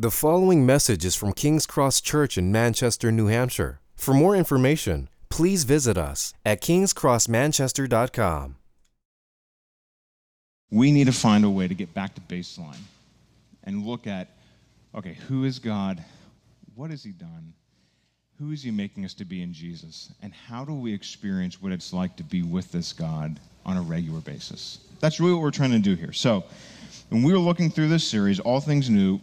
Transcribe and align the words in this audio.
The 0.00 0.12
following 0.12 0.64
message 0.64 1.04
is 1.04 1.16
from 1.16 1.32
King's 1.32 1.66
Cross 1.66 2.02
Church 2.02 2.38
in 2.38 2.52
Manchester, 2.52 3.10
New 3.10 3.26
Hampshire. 3.26 3.80
For 3.96 4.14
more 4.14 4.36
information, 4.36 5.08
please 5.28 5.64
visit 5.64 5.98
us 5.98 6.32
at 6.46 6.62
kingscrossmanchester.com. 6.62 8.54
We 10.70 10.92
need 10.92 11.06
to 11.06 11.12
find 11.12 11.44
a 11.44 11.50
way 11.50 11.66
to 11.66 11.74
get 11.74 11.92
back 11.94 12.14
to 12.14 12.20
baseline 12.20 12.78
and 13.64 13.84
look 13.84 14.06
at 14.06 14.28
okay, 14.94 15.14
who 15.26 15.42
is 15.42 15.58
God? 15.58 16.04
What 16.76 16.90
has 16.90 17.02
He 17.02 17.10
done? 17.10 17.52
Who 18.38 18.52
is 18.52 18.62
He 18.62 18.70
making 18.70 19.04
us 19.04 19.14
to 19.14 19.24
be 19.24 19.42
in 19.42 19.52
Jesus? 19.52 20.12
And 20.22 20.32
how 20.32 20.64
do 20.64 20.74
we 20.74 20.94
experience 20.94 21.60
what 21.60 21.72
it's 21.72 21.92
like 21.92 22.14
to 22.18 22.22
be 22.22 22.44
with 22.44 22.70
this 22.70 22.92
God 22.92 23.40
on 23.66 23.76
a 23.76 23.82
regular 23.82 24.20
basis? 24.20 24.78
That's 25.00 25.18
really 25.18 25.32
what 25.32 25.42
we're 25.42 25.50
trying 25.50 25.72
to 25.72 25.80
do 25.80 25.96
here. 25.96 26.12
So, 26.12 26.44
when 27.08 27.24
we 27.24 27.32
were 27.32 27.38
looking 27.40 27.68
through 27.68 27.88
this 27.88 28.04
series, 28.04 28.38
All 28.38 28.60
Things 28.60 28.88
New, 28.88 29.18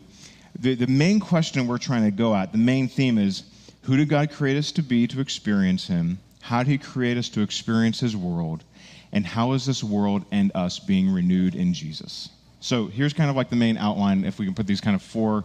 the, 0.59 0.75
the 0.75 0.87
main 0.87 1.19
question 1.19 1.67
we're 1.67 1.77
trying 1.77 2.03
to 2.03 2.11
go 2.11 2.35
at, 2.35 2.51
the 2.51 2.57
main 2.57 2.87
theme 2.87 3.17
is 3.17 3.43
who 3.83 3.97
did 3.97 4.09
God 4.09 4.31
create 4.31 4.57
us 4.57 4.71
to 4.73 4.81
be 4.81 5.07
to 5.07 5.19
experience 5.19 5.87
Him? 5.87 6.19
How 6.41 6.63
did 6.63 6.69
He 6.69 6.77
create 6.77 7.17
us 7.17 7.29
to 7.29 7.41
experience 7.41 7.99
His 7.99 8.15
world? 8.15 8.63
And 9.11 9.25
how 9.25 9.53
is 9.53 9.65
this 9.65 9.83
world 9.83 10.25
and 10.31 10.51
us 10.55 10.79
being 10.79 11.09
renewed 11.09 11.55
in 11.55 11.73
Jesus? 11.73 12.29
So 12.59 12.87
here's 12.87 13.13
kind 13.13 13.29
of 13.29 13.35
like 13.35 13.49
the 13.49 13.55
main 13.55 13.77
outline, 13.77 14.25
if 14.25 14.39
we 14.39 14.45
can 14.45 14.55
put 14.55 14.67
these 14.67 14.81
kind 14.81 14.95
of 14.95 15.01
four 15.01 15.43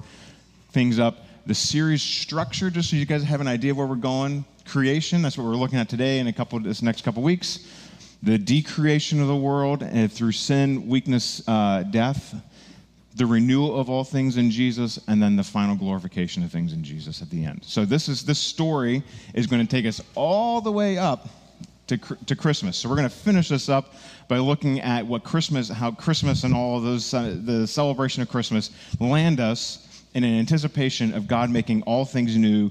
things 0.71 0.99
up. 0.99 1.27
The 1.47 1.55
series 1.55 2.03
structure, 2.03 2.71
just 2.71 2.91
so 2.91 2.97
you 2.97 3.07
guys 3.07 3.23
have 3.25 3.41
an 3.41 3.49
idea 3.49 3.73
of 3.73 3.77
where 3.77 3.87
we're 3.87 3.97
going. 3.97 4.45
Creation, 4.67 5.23
that's 5.23 5.37
what 5.37 5.45
we're 5.45 5.57
looking 5.57 5.79
at 5.79 5.89
today 5.89 6.19
in 6.19 6.29
a 6.29 6.33
couple 6.33 6.59
this 6.61 6.83
next 6.83 7.03
couple 7.03 7.23
weeks. 7.23 7.67
The 8.23 8.39
decreation 8.39 9.21
of 9.21 9.29
the 9.29 9.37
world 9.37 9.83
and 9.83 10.13
through 10.13 10.33
sin, 10.33 10.87
weakness, 10.87 11.47
uh, 11.49 11.83
death 11.85 12.35
the 13.17 13.27
renewal 13.27 13.79
of 13.79 13.91
all 13.91 14.05
things 14.05 14.37
in 14.37 14.51
Jesus, 14.51 14.99
and 15.09 15.23
then 15.23 15.37
the 15.37 15.45
final 15.45 15.75
glorification 15.75 16.45
of 16.45 16.53
things 16.53 16.73
in 16.73 16.85
Jesus 16.85 17.23
at 17.23 17.31
the 17.31 17.45
end. 17.45 17.65
So 17.65 17.85
this 17.85 18.09
is 18.09 18.25
this 18.25 18.39
story 18.39 19.03
is 19.35 19.47
going 19.47 19.67
to 19.67 19.71
take 19.71 19.87
us 19.87 20.01
all 20.15 20.61
the 20.61 20.71
way 20.71 20.97
up 20.97 21.29
to, 21.89 21.99
to 21.99 22.37
Christmas. 22.37 22.77
So 22.77 22.89
we're 22.89 22.97
going 22.97 23.09
to 23.09 23.15
finish 23.15 23.49
this 23.49 23.69
up 23.69 23.95
by 24.29 24.39
looking 24.39 24.81
at 24.81 25.05
what 25.05 25.25
Christmas, 25.25 25.69
how 25.69 25.91
Christmas 25.91 26.45
and 26.45 26.55
all 26.55 26.77
of 26.77 26.85
those, 26.85 27.13
uh, 27.13 27.37
the 27.43 27.67
celebration 27.67 28.23
of 28.23 28.29
Christmas 28.29 28.71
land 29.01 29.41
us 29.41 30.05
in 30.15 30.23
an 30.23 30.39
anticipation 30.39 31.13
of 31.15 31.27
God 31.27 31.51
making 31.51 31.83
all 31.83 32.05
things 32.05 32.37
new 32.37 32.71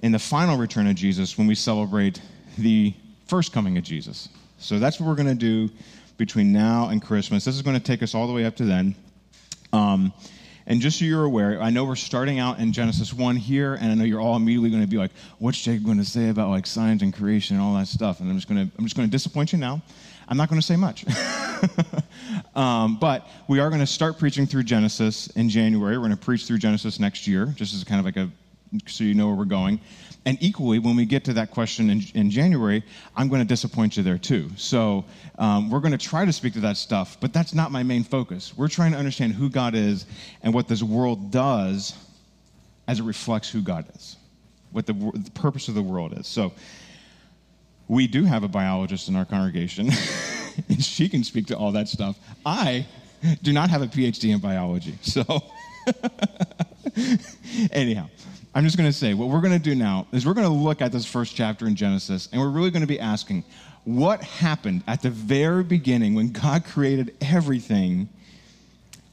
in 0.00 0.12
the 0.12 0.18
final 0.18 0.56
return 0.56 0.88
of 0.88 0.96
Jesus 0.96 1.38
when 1.38 1.46
we 1.46 1.54
celebrate 1.54 2.20
the 2.56 2.94
first 3.26 3.52
coming 3.52 3.78
of 3.78 3.84
Jesus. 3.84 4.28
So 4.58 4.80
that's 4.80 4.98
what 4.98 5.08
we're 5.08 5.14
going 5.14 5.28
to 5.28 5.34
do 5.34 5.72
between 6.16 6.52
now 6.52 6.88
and 6.88 7.00
Christmas. 7.00 7.44
This 7.44 7.54
is 7.54 7.62
going 7.62 7.76
to 7.76 7.82
take 7.82 8.02
us 8.02 8.14
all 8.14 8.26
the 8.26 8.32
way 8.32 8.44
up 8.44 8.56
to 8.56 8.64
then. 8.64 8.96
Um, 9.72 10.12
and 10.68 10.82
just 10.82 10.98
so 10.98 11.06
you're 11.06 11.24
aware, 11.24 11.62
I 11.62 11.70
know 11.70 11.84
we're 11.84 11.96
starting 11.96 12.38
out 12.38 12.58
in 12.58 12.74
Genesis 12.74 13.14
1 13.14 13.36
here, 13.36 13.74
and 13.74 13.90
I 13.90 13.94
know 13.94 14.04
you're 14.04 14.20
all 14.20 14.36
immediately 14.36 14.68
going 14.68 14.82
to 14.82 14.88
be 14.88 14.98
like, 14.98 15.12
what's 15.38 15.58
Jake 15.58 15.82
going 15.82 15.96
to 15.96 16.04
say 16.04 16.28
about 16.28 16.50
like 16.50 16.66
science 16.66 17.00
and 17.00 17.12
creation 17.12 17.56
and 17.56 17.64
all 17.64 17.74
that 17.76 17.88
stuff? 17.88 18.20
And 18.20 18.28
I'm 18.28 18.36
just 18.36 18.48
going 18.48 18.68
to, 18.68 18.76
I'm 18.76 18.84
just 18.84 18.94
going 18.94 19.08
to 19.08 19.10
disappoint 19.10 19.50
you 19.52 19.58
now. 19.58 19.80
I'm 20.28 20.36
not 20.36 20.50
going 20.50 20.60
to 20.60 20.66
say 20.66 20.76
much. 20.76 21.06
um, 22.54 22.98
but 23.00 23.26
we 23.48 23.60
are 23.60 23.70
going 23.70 23.80
to 23.80 23.86
start 23.86 24.18
preaching 24.18 24.46
through 24.46 24.64
Genesis 24.64 25.28
in 25.28 25.48
January. 25.48 25.96
We're 25.96 26.06
going 26.06 26.18
to 26.18 26.22
preach 26.22 26.44
through 26.44 26.58
Genesis 26.58 27.00
next 27.00 27.26
year, 27.26 27.46
just 27.56 27.72
as 27.72 27.82
kind 27.82 27.98
of 27.98 28.04
like 28.04 28.18
a, 28.18 28.30
so 28.86 29.04
you 29.04 29.14
know 29.14 29.28
where 29.28 29.36
we're 29.36 29.46
going. 29.46 29.80
And 30.28 30.36
equally, 30.42 30.78
when 30.78 30.94
we 30.94 31.06
get 31.06 31.24
to 31.24 31.32
that 31.32 31.52
question 31.52 31.88
in, 31.88 32.02
in 32.14 32.30
January, 32.30 32.84
I'm 33.16 33.30
going 33.30 33.40
to 33.40 33.48
disappoint 33.48 33.96
you 33.96 34.02
there 34.02 34.18
too. 34.18 34.50
So 34.58 35.06
um, 35.38 35.70
we're 35.70 35.80
going 35.80 35.92
to 35.92 35.96
try 35.96 36.26
to 36.26 36.34
speak 36.34 36.52
to 36.52 36.60
that 36.60 36.76
stuff, 36.76 37.16
but 37.18 37.32
that's 37.32 37.54
not 37.54 37.72
my 37.72 37.82
main 37.82 38.04
focus. 38.04 38.52
We're 38.54 38.68
trying 38.68 38.92
to 38.92 38.98
understand 38.98 39.32
who 39.32 39.48
God 39.48 39.74
is 39.74 40.04
and 40.42 40.52
what 40.52 40.68
this 40.68 40.82
world 40.82 41.30
does 41.30 41.96
as 42.86 43.00
it 43.00 43.04
reflects 43.04 43.48
who 43.48 43.62
God 43.62 43.86
is, 43.96 44.18
what 44.70 44.84
the, 44.84 44.92
the 44.92 45.30
purpose 45.30 45.68
of 45.68 45.74
the 45.74 45.82
world 45.82 46.12
is. 46.18 46.26
So 46.26 46.52
we 47.88 48.06
do 48.06 48.24
have 48.24 48.42
a 48.42 48.48
biologist 48.48 49.08
in 49.08 49.16
our 49.16 49.24
congregation, 49.24 49.88
and 50.68 50.84
she 50.84 51.08
can 51.08 51.24
speak 51.24 51.46
to 51.46 51.56
all 51.56 51.72
that 51.72 51.88
stuff. 51.88 52.18
I 52.44 52.86
do 53.40 53.54
not 53.54 53.70
have 53.70 53.80
a 53.80 53.86
PhD 53.86 54.34
in 54.34 54.40
biology, 54.40 54.98
so 55.00 55.24
anyhow. 57.72 58.10
I'm 58.54 58.64
just 58.64 58.76
going 58.76 58.88
to 58.88 58.96
say, 58.96 59.14
what 59.14 59.28
we're 59.28 59.40
going 59.40 59.52
to 59.52 59.58
do 59.58 59.74
now 59.74 60.06
is 60.12 60.26
we're 60.26 60.34
going 60.34 60.46
to 60.46 60.52
look 60.52 60.80
at 60.80 60.90
this 60.90 61.04
first 61.04 61.36
chapter 61.36 61.66
in 61.66 61.76
Genesis, 61.76 62.28
and 62.32 62.40
we're 62.40 62.48
really 62.48 62.70
going 62.70 62.82
to 62.82 62.88
be 62.88 62.98
asking 62.98 63.44
what 63.84 64.22
happened 64.22 64.82
at 64.86 65.02
the 65.02 65.10
very 65.10 65.62
beginning 65.62 66.14
when 66.14 66.32
God 66.32 66.64
created 66.64 67.14
everything. 67.20 68.08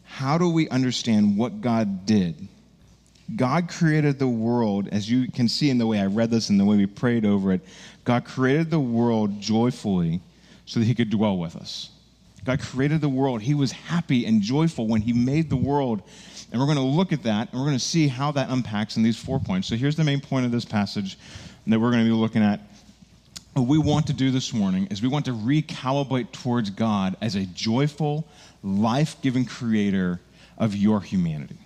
How 0.05 0.37
do 0.37 0.49
we 0.49 0.69
understand 0.69 1.37
what 1.37 1.61
God 1.61 2.05
did? 2.05 2.47
God 3.35 3.69
created 3.69 4.19
the 4.19 4.27
world, 4.27 4.87
as 4.89 5.09
you 5.09 5.29
can 5.31 5.47
see 5.47 5.69
in 5.69 5.77
the 5.77 5.87
way 5.87 5.99
I 5.99 6.05
read 6.05 6.31
this 6.31 6.49
and 6.49 6.59
the 6.59 6.65
way 6.65 6.77
we 6.77 6.85
prayed 6.85 7.25
over 7.25 7.51
it. 7.51 7.61
God 8.03 8.23
created 8.23 8.69
the 8.69 8.79
world 8.79 9.41
joyfully 9.41 10.21
so 10.65 10.79
that 10.79 10.85
He 10.85 10.95
could 10.95 11.09
dwell 11.09 11.37
with 11.37 11.55
us. 11.55 11.89
God 12.45 12.61
created 12.61 13.01
the 13.01 13.09
world. 13.09 13.41
He 13.41 13.55
was 13.55 13.71
happy 13.71 14.25
and 14.25 14.41
joyful 14.41 14.87
when 14.87 15.01
He 15.01 15.11
made 15.11 15.49
the 15.49 15.55
world 15.55 16.03
and 16.51 16.59
we're 16.59 16.67
going 16.67 16.77
to 16.77 16.83
look 16.83 17.11
at 17.11 17.23
that 17.23 17.51
and 17.51 17.59
we're 17.59 17.65
going 17.65 17.77
to 17.77 17.83
see 17.83 18.07
how 18.07 18.31
that 18.31 18.49
unpacks 18.49 18.97
in 18.97 19.03
these 19.03 19.17
four 19.17 19.39
points. 19.39 19.67
So 19.67 19.75
here's 19.75 19.95
the 19.95 20.03
main 20.03 20.21
point 20.21 20.45
of 20.45 20.51
this 20.51 20.65
passage 20.65 21.17
that 21.67 21.79
we're 21.79 21.91
going 21.91 22.03
to 22.03 22.09
be 22.09 22.15
looking 22.15 22.43
at. 22.43 22.59
What 23.53 23.67
we 23.67 23.77
want 23.77 24.07
to 24.07 24.13
do 24.13 24.31
this 24.31 24.53
morning 24.53 24.87
is 24.91 25.01
we 25.01 25.07
want 25.07 25.25
to 25.25 25.31
recalibrate 25.31 26.31
towards 26.31 26.69
God 26.69 27.15
as 27.21 27.35
a 27.35 27.45
joyful, 27.45 28.27
life 28.63 29.15
giving 29.21 29.45
creator 29.45 30.19
of 30.57 30.75
your 30.75 31.01
humanity. 31.01 31.57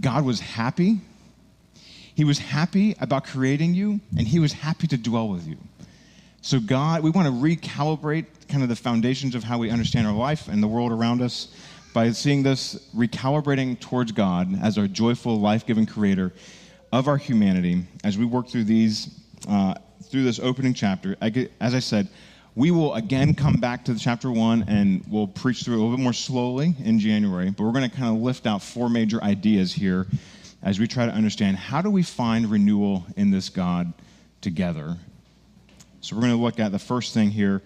God 0.00 0.24
was 0.24 0.40
happy. 0.40 1.00
He 2.14 2.24
was 2.24 2.38
happy 2.38 2.96
about 3.00 3.24
creating 3.24 3.74
you, 3.74 4.00
and 4.16 4.26
He 4.26 4.38
was 4.38 4.52
happy 4.52 4.86
to 4.88 4.96
dwell 4.96 5.28
with 5.28 5.46
you. 5.46 5.56
So, 6.42 6.58
God, 6.58 7.02
we 7.02 7.10
want 7.10 7.26
to 7.26 7.32
recalibrate 7.32 8.26
kind 8.48 8.62
of 8.62 8.68
the 8.68 8.76
foundations 8.76 9.34
of 9.34 9.44
how 9.44 9.58
we 9.58 9.70
understand 9.70 10.06
our 10.06 10.14
life 10.14 10.48
and 10.48 10.62
the 10.62 10.68
world 10.68 10.90
around 10.90 11.22
us 11.22 11.54
by 11.92 12.10
seeing 12.12 12.42
this 12.42 12.74
recalibrating 12.94 13.78
towards 13.80 14.12
God 14.12 14.48
as 14.62 14.78
our 14.78 14.86
joyful, 14.86 15.40
life 15.40 15.66
giving 15.66 15.86
creator 15.86 16.32
of 16.92 17.08
our 17.08 17.16
humanity 17.16 17.84
as 18.04 18.16
we 18.16 18.24
work 18.24 18.48
through 18.48 18.64
these, 18.64 19.20
uh, 19.48 19.74
through 20.04 20.22
this 20.22 20.38
opening 20.38 20.74
chapter. 20.74 21.16
As 21.60 21.74
I 21.74 21.80
said, 21.80 22.08
we 22.54 22.70
will 22.70 22.94
again 22.94 23.34
come 23.34 23.54
back 23.54 23.84
to 23.86 23.98
chapter 23.98 24.30
one 24.30 24.64
and 24.68 25.04
we'll 25.08 25.26
preach 25.26 25.62
through 25.62 25.74
it 25.74 25.78
a 25.78 25.80
little 25.80 25.96
bit 25.96 26.02
more 26.02 26.12
slowly 26.12 26.74
in 26.84 26.98
January, 26.98 27.50
but 27.50 27.62
we're 27.64 27.72
going 27.72 27.88
to 27.88 27.96
kind 27.96 28.14
of 28.14 28.22
lift 28.22 28.46
out 28.46 28.62
four 28.62 28.88
major 28.88 29.22
ideas 29.22 29.72
here 29.72 30.06
as 30.62 30.78
we 30.78 30.86
try 30.86 31.06
to 31.06 31.12
understand 31.12 31.56
how 31.56 31.80
do 31.80 31.90
we 31.90 32.02
find 32.02 32.50
renewal 32.50 33.06
in 33.16 33.30
this 33.30 33.48
God 33.48 33.92
together. 34.40 34.96
So 36.00 36.16
we're 36.16 36.22
going 36.22 36.36
to 36.36 36.42
look 36.42 36.58
at 36.60 36.72
the 36.72 36.78
first 36.78 37.14
thing 37.14 37.30
here. 37.30 37.62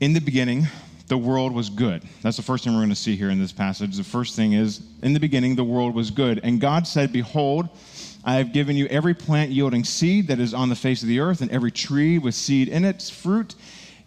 In 0.00 0.12
the 0.12 0.20
beginning, 0.20 0.66
the 1.08 1.18
world 1.18 1.52
was 1.52 1.70
good. 1.70 2.02
That's 2.22 2.36
the 2.36 2.42
first 2.42 2.64
thing 2.64 2.72
we're 2.72 2.80
going 2.80 2.90
to 2.90 2.96
see 2.96 3.16
here 3.16 3.30
in 3.30 3.38
this 3.38 3.52
passage. 3.52 3.96
The 3.96 4.04
first 4.04 4.34
thing 4.34 4.54
is, 4.54 4.82
in 5.02 5.12
the 5.12 5.20
beginning, 5.20 5.54
the 5.54 5.64
world 5.64 5.94
was 5.94 6.10
good. 6.10 6.40
And 6.42 6.60
God 6.60 6.86
said, 6.86 7.12
Behold, 7.12 7.68
I 8.24 8.34
have 8.34 8.52
given 8.52 8.76
you 8.76 8.86
every 8.86 9.14
plant 9.14 9.52
yielding 9.52 9.84
seed 9.84 10.28
that 10.28 10.40
is 10.40 10.52
on 10.52 10.68
the 10.68 10.74
face 10.74 11.02
of 11.02 11.08
the 11.08 11.20
earth, 11.20 11.42
and 11.42 11.50
every 11.50 11.70
tree 11.70 12.18
with 12.18 12.34
seed 12.34 12.68
in 12.68 12.84
its 12.84 13.08
fruit. 13.08 13.54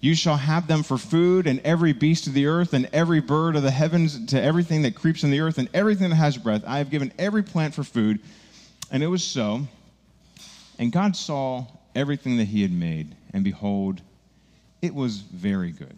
You 0.02 0.16
shall 0.16 0.38
have 0.38 0.68
them 0.68 0.84
for 0.84 0.98
food, 0.98 1.48
and 1.48 1.60
every 1.62 1.94
beast 1.94 2.28
of 2.28 2.34
the 2.34 2.48
earth, 2.48 2.74
and 2.74 2.90
every 2.92 3.22
bird 3.22 3.56
of 3.56 3.64
the 3.64 3.72
heavens, 3.72 4.26
to 4.28 4.42
everything 4.42 4.82
that 4.82 4.96
creeps 4.96 5.24
in 5.24 5.32
the 5.32 5.40
earth, 5.40 5.58
and 5.58 5.70
everything 5.74 6.10
that 6.10 6.16
has 6.16 6.38
breath. 6.38 6.64
I 6.66 6.78
have 6.80 6.90
given 6.90 7.14
every 7.18 7.44
plant 7.44 7.74
for 7.74 7.84
food. 7.84 8.20
And 8.92 9.04
it 9.04 9.08
was 9.08 9.24
so. 9.24 9.62
And 10.78 10.92
God 10.92 11.16
saw 11.16 11.68
everything 11.96 12.38
that 12.38 12.46
he 12.46 12.62
had 12.62 12.72
made, 12.72 13.16
and 13.34 13.44
behold, 13.44 14.02
it 14.82 14.94
was 14.94 15.18
very 15.18 15.72
good. 15.72 15.96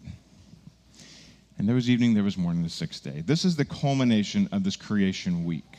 And 1.58 1.68
there 1.68 1.74
was 1.74 1.88
evening, 1.88 2.14
there 2.14 2.24
was 2.24 2.36
morning, 2.36 2.62
the 2.62 2.68
sixth 2.68 3.04
day. 3.04 3.22
This 3.24 3.44
is 3.44 3.56
the 3.56 3.64
culmination 3.64 4.48
of 4.52 4.64
this 4.64 4.76
creation 4.76 5.44
week. 5.44 5.76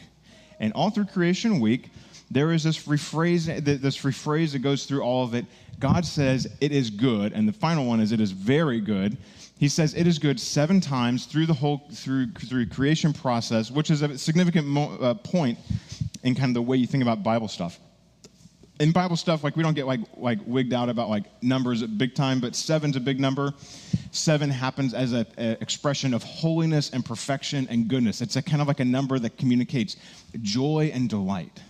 And 0.59 0.72
all 0.73 0.89
through 0.89 1.06
creation 1.06 1.59
week, 1.59 1.89
there 2.31 2.51
is 2.51 2.63
this 2.63 2.86
rephrase, 2.86 3.63
this 3.63 3.98
rephrase 4.00 4.53
that 4.53 4.59
goes 4.59 4.86
through 4.86 5.01
all 5.01 5.24
of 5.24 5.33
it. 5.33 5.45
God 5.80 6.06
says 6.06 6.48
it 6.62 6.71
is 6.71 6.89
good, 6.89 7.33
and 7.33 7.48
the 7.48 7.53
final 7.53 7.86
one 7.86 8.00
is 8.00 8.12
it 8.12 8.21
is 8.21 8.31
very 8.31 8.80
good. 8.80 9.18
He 9.59 9.68
says 9.68 9.94
it 9.94 10.07
is 10.07 10.19
good 10.19 10.39
seven 10.39 10.80
times 10.80 11.25
through 11.25 11.45
the 11.45 11.53
whole 11.53 11.83
through 11.92 12.31
through 12.31 12.68
creation 12.68 13.13
process, 13.13 13.69
which 13.69 13.92
is 13.92 14.01
a 14.01 14.18
significant 14.18 14.68
mo- 14.68 14.98
uh, 14.98 15.13
point 15.13 15.57
in 16.24 16.33
kind 16.36 16.50
of 16.50 16.53
the 16.56 16.62
way 16.62 16.77
you 16.77 16.88
think 16.88 17.03
about 17.03 17.24
Bible 17.24 17.48
stuff 17.48 17.80
in 18.83 18.91
Bible 18.91 19.15
stuff, 19.15 19.45
like 19.45 19.56
we 19.56 19.63
don't 19.63 19.75
get 19.75 19.88
like 19.88 20.01
like 20.18 20.39
wigged 20.45 20.74
out 20.74 20.89
about 20.89 21.09
like 21.09 21.24
numbers 21.41 21.81
at 21.81 21.97
big 21.97 22.13
time, 22.13 22.41
but 22.41 22.53
seven's 22.53 22.97
a 22.97 23.00
big 23.00 23.18
number. 23.18 23.53
Seven 24.12 24.50
happens 24.50 24.94
as 24.94 25.13
an 25.13 25.25
expression 25.38 26.13
of 26.13 26.21
holiness 26.21 26.89
and 26.91 27.03
perfection 27.06 27.65
and 27.69 27.88
goodness. 27.88 28.19
It's 28.21 28.35
a 28.35 28.41
kind 28.41 28.62
of 28.62 28.68
like 28.68 28.81
a 28.81 28.85
number 28.85 29.18
that 29.19 29.38
communicates 29.38 29.95
joy 30.41 30.91
and 30.94 31.09
delight. 31.09 31.62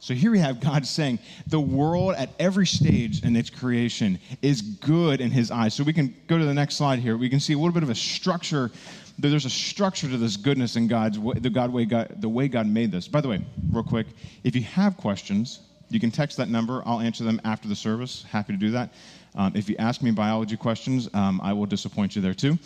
So 0.00 0.12
here 0.12 0.32
we 0.32 0.40
have 0.40 0.58
God 0.58 0.84
saying 0.86 1.20
the 1.46 1.60
world 1.60 2.14
at 2.16 2.30
every 2.40 2.66
stage 2.66 3.22
in 3.22 3.36
its 3.36 3.48
creation 3.48 4.18
is 4.42 4.60
good 4.60 5.20
in 5.20 5.30
his 5.30 5.52
eyes. 5.52 5.74
So 5.74 5.84
we 5.84 5.92
can 5.92 6.14
go 6.26 6.36
to 6.36 6.44
the 6.44 6.54
next 6.54 6.76
slide 6.76 6.98
here. 6.98 7.16
We 7.16 7.28
can 7.28 7.40
see 7.40 7.52
a 7.52 7.58
little 7.58 7.72
bit 7.72 7.84
of 7.84 7.90
a 7.90 7.94
structure. 7.94 8.72
There's 9.20 9.44
a 9.44 9.50
structure 9.50 10.08
to 10.08 10.16
this 10.16 10.36
goodness 10.36 10.74
in 10.74 10.88
God's 10.88 11.18
way, 11.18 11.38
the 11.38 11.50
God 11.50 11.72
way 11.72 11.84
God, 11.84 12.20
the 12.20 12.28
way 12.28 12.48
God 12.48 12.66
made 12.66 12.90
this. 12.90 13.06
By 13.06 13.20
the 13.20 13.28
way, 13.28 13.44
real 13.70 13.84
quick, 13.84 14.08
if 14.42 14.56
you 14.56 14.62
have 14.62 14.96
questions, 14.96 15.60
you 15.90 16.00
can 16.00 16.10
text 16.10 16.36
that 16.36 16.48
number. 16.48 16.82
I'll 16.84 17.00
answer 17.00 17.24
them 17.24 17.40
after 17.44 17.68
the 17.68 17.76
service. 17.76 18.24
Happy 18.30 18.52
to 18.52 18.58
do 18.58 18.70
that. 18.72 18.92
Um, 19.34 19.52
if 19.54 19.68
you 19.68 19.76
ask 19.78 20.02
me 20.02 20.10
biology 20.10 20.56
questions, 20.56 21.08
um, 21.14 21.40
I 21.42 21.52
will 21.52 21.66
disappoint 21.66 22.16
you 22.16 22.22
there 22.22 22.34
too. 22.34 22.58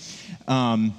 Um, 0.48 0.94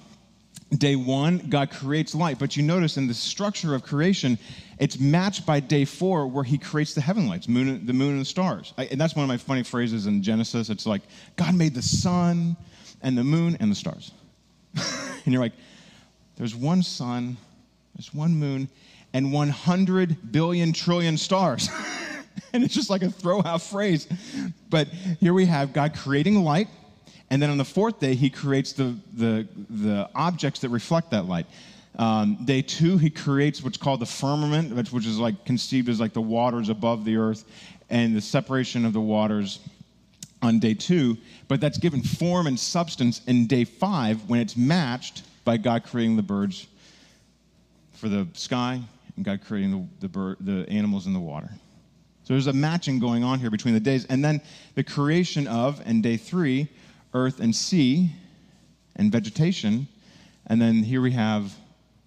day 0.77 0.95
one, 0.95 1.39
God 1.49 1.71
creates 1.71 2.15
light. 2.15 2.39
But 2.39 2.55
you 2.55 2.63
notice 2.63 2.97
in 2.97 3.07
the 3.07 3.13
structure 3.13 3.75
of 3.75 3.83
creation, 3.83 4.37
it's 4.79 4.99
matched 4.99 5.45
by 5.45 5.59
day 5.59 5.85
four, 5.85 6.27
where 6.27 6.43
He 6.43 6.57
creates 6.57 6.93
the 6.93 7.01
heaven 7.01 7.27
lights, 7.27 7.47
moon, 7.47 7.85
the 7.85 7.93
moon 7.93 8.11
and 8.11 8.21
the 8.21 8.25
stars. 8.25 8.73
I, 8.77 8.85
and 8.85 8.99
that's 8.99 9.15
one 9.15 9.23
of 9.23 9.29
my 9.29 9.37
funny 9.37 9.63
phrases 9.63 10.07
in 10.07 10.23
Genesis. 10.23 10.69
It's 10.69 10.85
like, 10.85 11.01
God 11.35 11.55
made 11.55 11.73
the 11.73 11.81
sun 11.81 12.55
and 13.01 13.17
the 13.17 13.23
moon 13.23 13.57
and 13.59 13.71
the 13.71 13.75
stars. 13.75 14.11
and 14.75 15.33
you're 15.33 15.41
like, 15.41 15.53
there's 16.35 16.55
one 16.55 16.81
sun, 16.83 17.37
there's 17.95 18.13
one 18.13 18.35
moon, 18.35 18.69
and 19.13 19.31
100 19.31 20.31
billion 20.31 20.73
trillion 20.73 21.17
stars. 21.17 21.69
and 22.53 22.63
it's 22.63 22.73
just 22.73 22.89
like 22.89 23.01
a 23.01 23.09
throw 23.09 23.41
out 23.43 23.61
phrase. 23.61 24.07
But 24.69 24.87
here 25.19 25.33
we 25.33 25.45
have 25.45 25.73
God 25.73 25.95
creating 25.95 26.43
light 26.43 26.67
and 27.33 27.41
then 27.41 27.49
on 27.49 27.57
the 27.57 27.65
fourth 27.65 27.99
day, 27.99 28.13
he 28.13 28.29
creates 28.29 28.73
the, 28.73 28.95
the, 29.13 29.47
the 29.67 30.07
objects 30.13 30.59
that 30.59 30.69
reflect 30.69 31.09
that 31.09 31.25
light. 31.25 31.47
Um, 31.97 32.37
day 32.45 32.61
two, 32.61 32.99
he 32.99 33.09
creates 33.09 33.63
what's 33.63 33.75
called 33.75 34.01
the 34.01 34.05
firmament, 34.05 34.75
which, 34.75 34.91
which 34.91 35.07
is 35.07 35.17
like 35.17 35.43
conceived 35.43 35.89
as 35.89 35.99
like 35.99 36.13
the 36.13 36.21
waters 36.21 36.69
above 36.69 37.05
the 37.05 37.17
earth 37.17 37.45
and 37.89 38.15
the 38.15 38.21
separation 38.21 38.85
of 38.85 38.93
the 38.93 39.01
waters 39.01 39.61
on 40.43 40.59
day 40.59 40.75
two. 40.75 41.17
But 41.47 41.59
that's 41.59 41.79
given 41.79 42.03
form 42.03 42.45
and 42.45 42.59
substance 42.59 43.21
in 43.25 43.47
day 43.47 43.63
five 43.63 44.29
when 44.29 44.39
it's 44.39 44.55
matched 44.55 45.23
by 45.43 45.57
God 45.57 45.85
creating 45.85 46.17
the 46.17 46.21
birds 46.21 46.67
for 47.93 48.09
the 48.09 48.27
sky 48.33 48.79
and 49.15 49.25
God 49.25 49.41
creating 49.43 49.71
the, 49.71 49.87
the, 50.01 50.07
bird, 50.07 50.37
the 50.39 50.69
animals 50.69 51.07
in 51.07 51.13
the 51.13 51.19
water. 51.19 51.49
So 52.23 52.33
there's 52.33 52.47
a 52.47 52.53
matching 52.53 52.99
going 52.99 53.23
on 53.23 53.39
here 53.39 53.49
between 53.49 53.73
the 53.73 53.79
days. 53.79 54.05
And 54.05 54.23
then 54.23 54.41
the 54.75 54.83
creation 54.83 55.47
of, 55.47 55.81
and 55.85 56.01
day 56.01 56.17
three, 56.17 56.69
earth 57.13 57.39
and 57.39 57.55
sea 57.55 58.11
and 58.95 59.11
vegetation. 59.11 59.87
And 60.47 60.61
then 60.61 60.83
here 60.83 61.01
we 61.01 61.11
have 61.11 61.53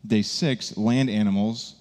day 0.07 0.23
six 0.23 0.77
land 0.77 1.11
animals 1.11 1.75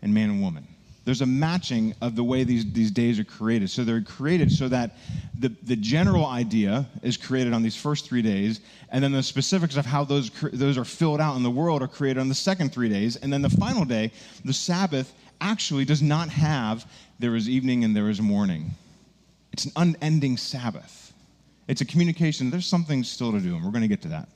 and 0.00 0.14
man 0.14 0.30
and 0.30 0.40
woman. 0.40 0.66
There's 1.04 1.20
a 1.20 1.26
matching 1.26 1.94
of 2.00 2.16
the 2.16 2.24
way 2.24 2.44
these, 2.44 2.72
these 2.72 2.90
days 2.90 3.18
are 3.18 3.24
created. 3.24 3.68
So 3.68 3.84
they're 3.84 4.00
created 4.00 4.50
so 4.50 4.68
that 4.68 4.96
the, 5.38 5.54
the 5.64 5.76
general 5.76 6.24
idea 6.24 6.86
is 7.02 7.18
created 7.18 7.52
on 7.52 7.62
these 7.62 7.76
first 7.76 8.06
three 8.06 8.22
days, 8.22 8.60
and 8.88 9.04
then 9.04 9.12
the 9.12 9.22
specifics 9.22 9.76
of 9.76 9.84
how 9.84 10.04
those, 10.04 10.30
those 10.30 10.78
are 10.78 10.84
filled 10.84 11.20
out 11.20 11.36
in 11.36 11.42
the 11.42 11.50
world 11.50 11.82
are 11.82 11.88
created 11.88 12.20
on 12.20 12.30
the 12.30 12.34
second 12.34 12.72
three 12.72 12.88
days. 12.88 13.16
And 13.16 13.30
then 13.30 13.42
the 13.42 13.50
final 13.50 13.84
day, 13.84 14.12
the 14.46 14.54
Sabbath, 14.54 15.12
actually 15.44 15.84
does 15.84 16.02
not 16.02 16.30
have 16.30 16.90
there 17.18 17.36
is 17.36 17.48
evening 17.48 17.84
and 17.84 17.94
there 17.94 18.08
is 18.08 18.20
morning. 18.20 18.70
It's 19.52 19.66
an 19.66 19.72
unending 19.76 20.38
Sabbath. 20.38 21.12
It's 21.68 21.82
a 21.82 21.84
communication. 21.84 22.50
There's 22.50 22.66
something 22.66 23.04
still 23.04 23.30
to 23.32 23.40
do, 23.40 23.54
and 23.54 23.64
we're 23.64 23.70
going 23.70 23.82
to 23.82 23.88
get 23.88 24.02
to 24.02 24.08
that. 24.08 24.28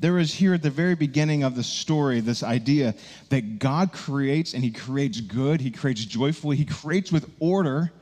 There 0.00 0.18
is 0.18 0.32
here 0.32 0.54
at 0.54 0.62
the 0.62 0.70
very 0.70 0.94
beginning 0.94 1.42
of 1.42 1.54
the 1.54 1.62
story 1.62 2.20
this 2.20 2.42
idea 2.42 2.94
that 3.28 3.58
God 3.58 3.92
creates 3.92 4.54
and 4.54 4.64
He 4.64 4.70
creates 4.70 5.20
good, 5.20 5.60
He 5.60 5.70
creates 5.70 6.04
joyfully, 6.04 6.56
He 6.56 6.64
creates 6.64 7.12
with 7.12 7.30
order, 7.38 7.92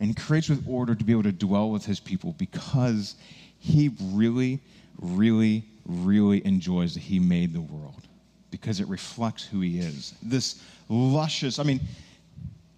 and 0.00 0.08
He 0.08 0.14
creates 0.14 0.48
with 0.48 0.64
order 0.68 0.94
to 0.94 1.04
be 1.04 1.12
able 1.12 1.24
to 1.24 1.32
dwell 1.32 1.70
with 1.70 1.84
His 1.86 2.00
people 2.00 2.34
because 2.38 3.14
He 3.58 3.92
really, 4.12 4.60
really, 5.00 5.64
really 5.86 6.44
enjoys 6.44 6.94
that 6.94 7.00
He 7.00 7.18
made 7.18 7.52
the 7.52 7.60
world 7.60 8.06
because 8.50 8.80
it 8.80 8.88
reflects 8.88 9.44
who 9.44 9.60
He 9.60 9.78
is. 9.78 10.14
This 10.22 10.62
luscious, 10.88 11.58
I 11.58 11.62
mean, 11.62 11.80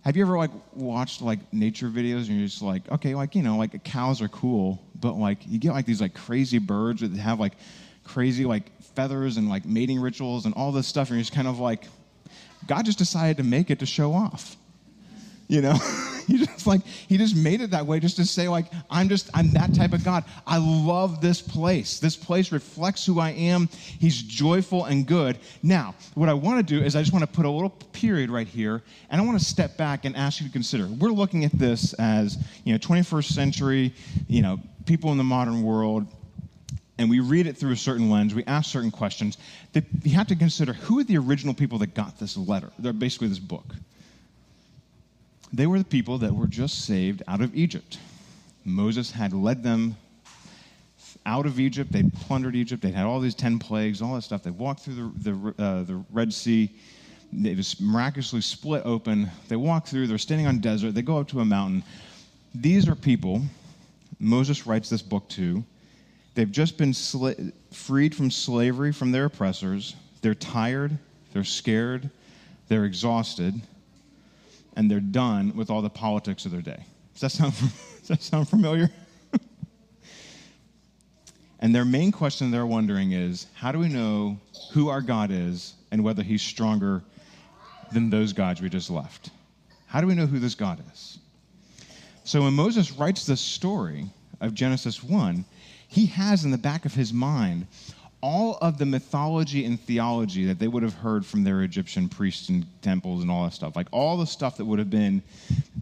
have 0.05 0.17
you 0.17 0.25
ever 0.25 0.37
like 0.37 0.51
watched 0.75 1.23
like 1.23 1.53
nature 1.53 1.89
videos 1.89 2.29
and 2.29 2.39
you're 2.39 2.47
just 2.47 2.63
like, 2.63 2.91
okay, 2.91 3.15
like 3.15 3.35
you 3.35 3.43
know, 3.43 3.57
like 3.57 3.85
cows 3.85 4.21
are 4.21 4.29
cool, 4.29 4.83
but 5.01 5.13
like 5.13 5.39
you 5.47 5.59
get 5.59 5.73
like 5.73 5.87
these 5.87 6.01
like 6.01 6.15
crazy 6.15 6.59
birds 6.59 7.01
that 7.01 7.13
have 7.13 7.39
like 7.39 7.55
crazy 8.05 8.45
like 8.45 8.71
feathers 8.95 9.37
and 9.37 9.49
like 9.49 9.65
mating 9.65 10.01
rituals 10.01 10.45
and 10.45 10.55
all 10.55 10.73
this 10.73 10.87
stuff, 10.87 11.09
and 11.09 11.17
you're 11.17 11.23
just 11.23 11.35
kind 11.35 11.49
of 11.49 11.59
like, 11.59 11.85
God 12.67 12.85
just 12.85 12.99
decided 12.99 13.37
to 13.39 13.45
make 13.45 13.71
it 13.71 13.79
to 13.79 13.87
show 13.87 14.13
off, 14.13 14.57
you 15.49 15.61
know. 15.61 15.79
he 16.27 16.39
just 16.39 16.67
like 16.67 16.85
he 16.85 17.17
just 17.17 17.37
made 17.37 17.61
it 17.61 17.71
that 17.71 17.87
way 17.87 18.01
just 18.01 18.17
to 18.17 18.25
say 18.25 18.49
like 18.49 18.67
i'm 18.91 19.09
just 19.09 19.31
i'm 19.35 19.51
that 19.51 19.75
type 19.75 19.93
of 19.93 20.05
god. 20.05 20.25
I 20.47 20.59
love 20.59 21.21
this 21.21 21.41
place. 21.41 21.99
This 21.99 22.17
place 22.17 22.53
reflects 22.53 23.05
who 23.07 23.21
i 23.21 23.31
am. 23.31 23.69
He's 23.99 24.21
joyful 24.23 24.85
and 24.85 25.07
good. 25.07 25.39
Now 25.63 25.95
what 26.15 26.29
i 26.29 26.35
want 26.35 26.67
to 26.67 26.79
do 26.79 26.85
is 26.85 26.97
i 26.97 27.01
just 27.01 27.13
want 27.13 27.23
to 27.23 27.31
put 27.31 27.47
a 27.47 27.51
little 27.51 27.71
period 27.71 28.31
right 28.31 28.49
here 28.49 28.83
and 29.11 29.21
i 29.21 29.25
want 29.25 29.39
to 29.39 29.45
step 29.45 29.77
back 29.77 30.05
and 30.05 30.17
ask 30.17 30.41
you 30.41 30.47
to 30.47 30.53
consider. 30.53 30.87
We're 30.87 31.11
looking 31.11 31.45
at 31.45 31.53
this 31.53 31.93
as 31.95 32.39
you 32.65 32.73
know 32.73 32.79
21st 32.79 33.33
century 33.33 33.95
you 34.29 34.43
know 34.43 34.61
people 34.87 35.13
in 35.13 35.19
the 35.19 35.25
modern 35.25 35.63
world 35.63 36.07
and 36.99 37.11
we 37.11 37.21
read 37.21 37.47
it 37.47 37.57
through 37.57 37.73
a 37.73 37.77
certain 37.77 38.11
lens, 38.11 38.35
we 38.35 38.45
ask 38.45 38.71
certain 38.71 38.91
questions, 38.91 39.39
that 39.73 39.85
you 40.05 40.15
have 40.15 40.29
to 40.29 40.37
consider 40.37 40.73
who 40.73 41.01
are 41.01 41.05
the 41.05 41.19
original 41.19 41.55
people 41.55 41.79
that 41.79 41.95
got 41.95 42.19
this 42.19 42.37
letter, 42.37 42.71
They're 42.79 42.93
basically 42.93 43.29
this 43.29 43.39
book. 43.39 43.75
They 45.53 45.67
were 45.67 45.79
the 45.79 45.85
people 45.85 46.19
that 46.19 46.35
were 46.35 46.47
just 46.47 46.85
saved 46.87 47.23
out 47.29 47.43
of 47.43 47.55
Egypt. 47.55 47.99
Moses 48.65 49.11
had 49.11 49.33
led 49.33 49.63
them 49.63 49.97
out 51.27 51.47
of 51.47 51.61
Egypt. 51.61 51.93
They'd 51.93 52.13
plundered 52.15 52.57
Egypt. 52.57 52.83
They'd 52.83 52.95
had 52.95 53.05
all 53.05 53.21
these 53.21 53.35
10 53.35 53.59
plagues, 53.59 54.01
all 54.01 54.15
that 54.15 54.23
stuff. 54.23 54.43
They 54.43 54.51
walked 54.51 54.81
through 54.81 55.13
the, 55.23 55.33
the, 55.33 55.63
uh, 55.63 55.83
the 55.83 56.05
Red 56.11 56.33
Sea. 56.33 56.71
It 57.33 57.57
was 57.57 57.81
miraculously 57.81 58.41
split 58.41 58.83
open. 58.85 59.31
They 59.49 59.57
walk 59.57 59.87
through. 59.87 60.07
They're 60.07 60.19
standing 60.19 60.47
on 60.47 60.61
desert. 60.61 60.95
They 60.95 61.03
go 61.03 61.19
up 61.19 61.29
to 61.29 61.41
a 61.41 61.45
mountain. 61.45 61.83
These 62.55 62.89
are 62.89 62.95
people 62.95 63.43
Moses 64.19 64.67
writes 64.67 64.89
this 64.89 65.03
book 65.03 65.29
to. 65.31 65.65
They've 66.35 66.51
just 66.51 66.79
been 66.79 66.93
sla- 66.93 67.53
freed 67.73 68.15
from 68.15 68.31
slavery 68.31 68.93
from 68.93 69.13
their 69.13 69.27
oppressors. 69.27 69.97
They're 70.23 70.35
tired. 70.35 70.97
They're 71.33 71.45
scared. 71.45 72.09
They're 72.69 72.85
exhausted 72.85 73.61
and 74.77 74.91
they're 74.91 75.01
done 75.01 75.55
with 75.57 75.71
all 75.71 75.83
the 75.83 75.91
politics 75.91 76.45
of 76.45 76.53
their 76.53 76.63
day. 76.63 76.85
Does 77.15 77.21
that 77.21 77.31
sound, 77.31 77.55
does 77.99 78.09
that 78.09 78.23
sound 78.23 78.49
familiar? 78.49 78.91
and 81.61 81.75
their 81.75 81.85
main 81.85 82.13
question 82.13 82.51
they're 82.51 82.67
wondering 82.67 83.13
is 83.13 83.47
how 83.55 83.73
do 83.73 83.79
we 83.79 83.89
know 83.89 84.39
who 84.73 84.89
our 84.89 85.01
God 85.01 85.31
is 85.31 85.75
and 85.91 86.03
whether 86.03 86.23
he's 86.23 86.43
stronger 86.43 87.03
than 87.93 88.11
those 88.11 88.33
gods 88.33 88.61
we 88.61 88.69
just 88.69 88.91
left? 88.91 89.31
How 89.87 90.01
do 90.01 90.07
we 90.07 90.15
know 90.15 90.27
who 90.27 90.39
this 90.39 90.55
God 90.55 90.83
is? 90.93 91.19
So 92.25 92.43
when 92.43 92.55
Moses 92.55 92.93
writes 92.93 93.27
this 93.27 93.41
story 93.41 94.07
of 94.41 94.55
Genesis 94.55 95.03
1, 95.03 95.45
he 95.89 96.07
has 96.07 96.45
in 96.45 96.51
the 96.51 96.59
back 96.59 96.87
of 96.87 96.95
his 96.95 97.13
mind 97.13 97.67
all 98.23 98.57
of 98.63 98.79
the 98.79 98.87
mythology 98.87 99.65
and 99.65 99.81
theology 99.81 100.45
that 100.47 100.59
they 100.59 100.69
would 100.69 100.83
have 100.83 100.95
heard 100.95 101.27
from 101.27 101.43
their 101.43 101.63
Egyptian 101.63 102.09
priests 102.09 102.49
and 102.49 102.65
temples 102.81 103.23
and 103.23 103.31
all 103.31 103.45
that 103.45 103.53
stuff, 103.53 103.75
like 103.75 103.89
all 103.91 104.17
the 104.17 104.27
stuff 104.27 104.57
that 104.57 104.65
would 104.65 104.79
have 104.79 104.91
been 104.91 105.21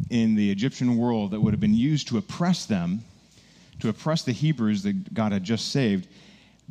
in 0.08 0.34
the 0.34 0.50
Egyptian 0.50 0.96
world 0.96 1.32
that 1.32 1.40
would 1.40 1.52
have 1.52 1.60
been 1.60 1.74
used 1.74 2.08
to 2.08 2.16
oppress 2.16 2.64
them, 2.64 3.04
to 3.80 3.90
oppress 3.90 4.22
the 4.22 4.32
Hebrews 4.32 4.82
that 4.82 5.12
God 5.12 5.32
had 5.32 5.44
just 5.44 5.70
saved. 5.70 6.08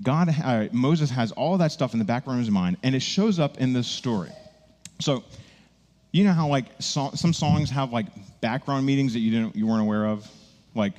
God, 0.02 0.34
uh, 0.44 0.68
Moses 0.72 1.12
has 1.12 1.32
all 1.34 1.58
that 1.60 1.72
stuff 1.72 1.94
in 1.94 2.00
the 2.00 2.06
background 2.06 2.40
of 2.40 2.46
his 2.46 2.52
mind, 2.52 2.78
and 2.82 2.96
it 2.96 3.02
shows 3.02 3.38
up 3.38 3.60
in 3.60 3.72
this 3.72 3.88
story. 3.88 4.32
So, 5.00 5.24
you 6.12 6.24
know 6.24 6.34
how 6.34 6.48
like 6.48 6.66
so, 6.80 7.12
some 7.14 7.34
songs 7.34 7.70
have 7.70 7.92
like 7.94 8.08
background 8.42 8.86
meanings 8.86 9.14
that 9.14 9.20
you 9.20 9.30
didn't, 9.30 9.56
you 9.56 9.68
weren't 9.68 9.82
aware 9.82 10.06
of, 10.08 10.28
like, 10.74 10.94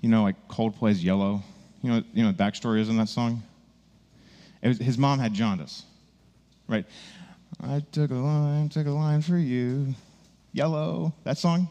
you 0.00 0.08
know, 0.08 0.22
like 0.22 0.36
Coldplay's 0.48 1.02
"Yellow." 1.02 1.42
You 1.82 1.90
know, 1.90 2.02
you 2.12 2.22
know, 2.22 2.30
the 2.30 2.38
backstory 2.42 2.80
is 2.80 2.88
in 2.90 2.96
that 2.98 3.08
song. 3.08 3.42
Was, 4.62 4.78
his 4.78 4.98
mom 4.98 5.18
had 5.18 5.32
jaundice, 5.32 5.84
right? 6.68 6.84
I 7.62 7.82
took 7.92 8.10
a 8.10 8.14
line, 8.14 8.68
took 8.68 8.86
a 8.86 8.90
line 8.90 9.22
for 9.22 9.38
you. 9.38 9.94
Yellow, 10.52 11.12
that 11.24 11.38
song? 11.38 11.68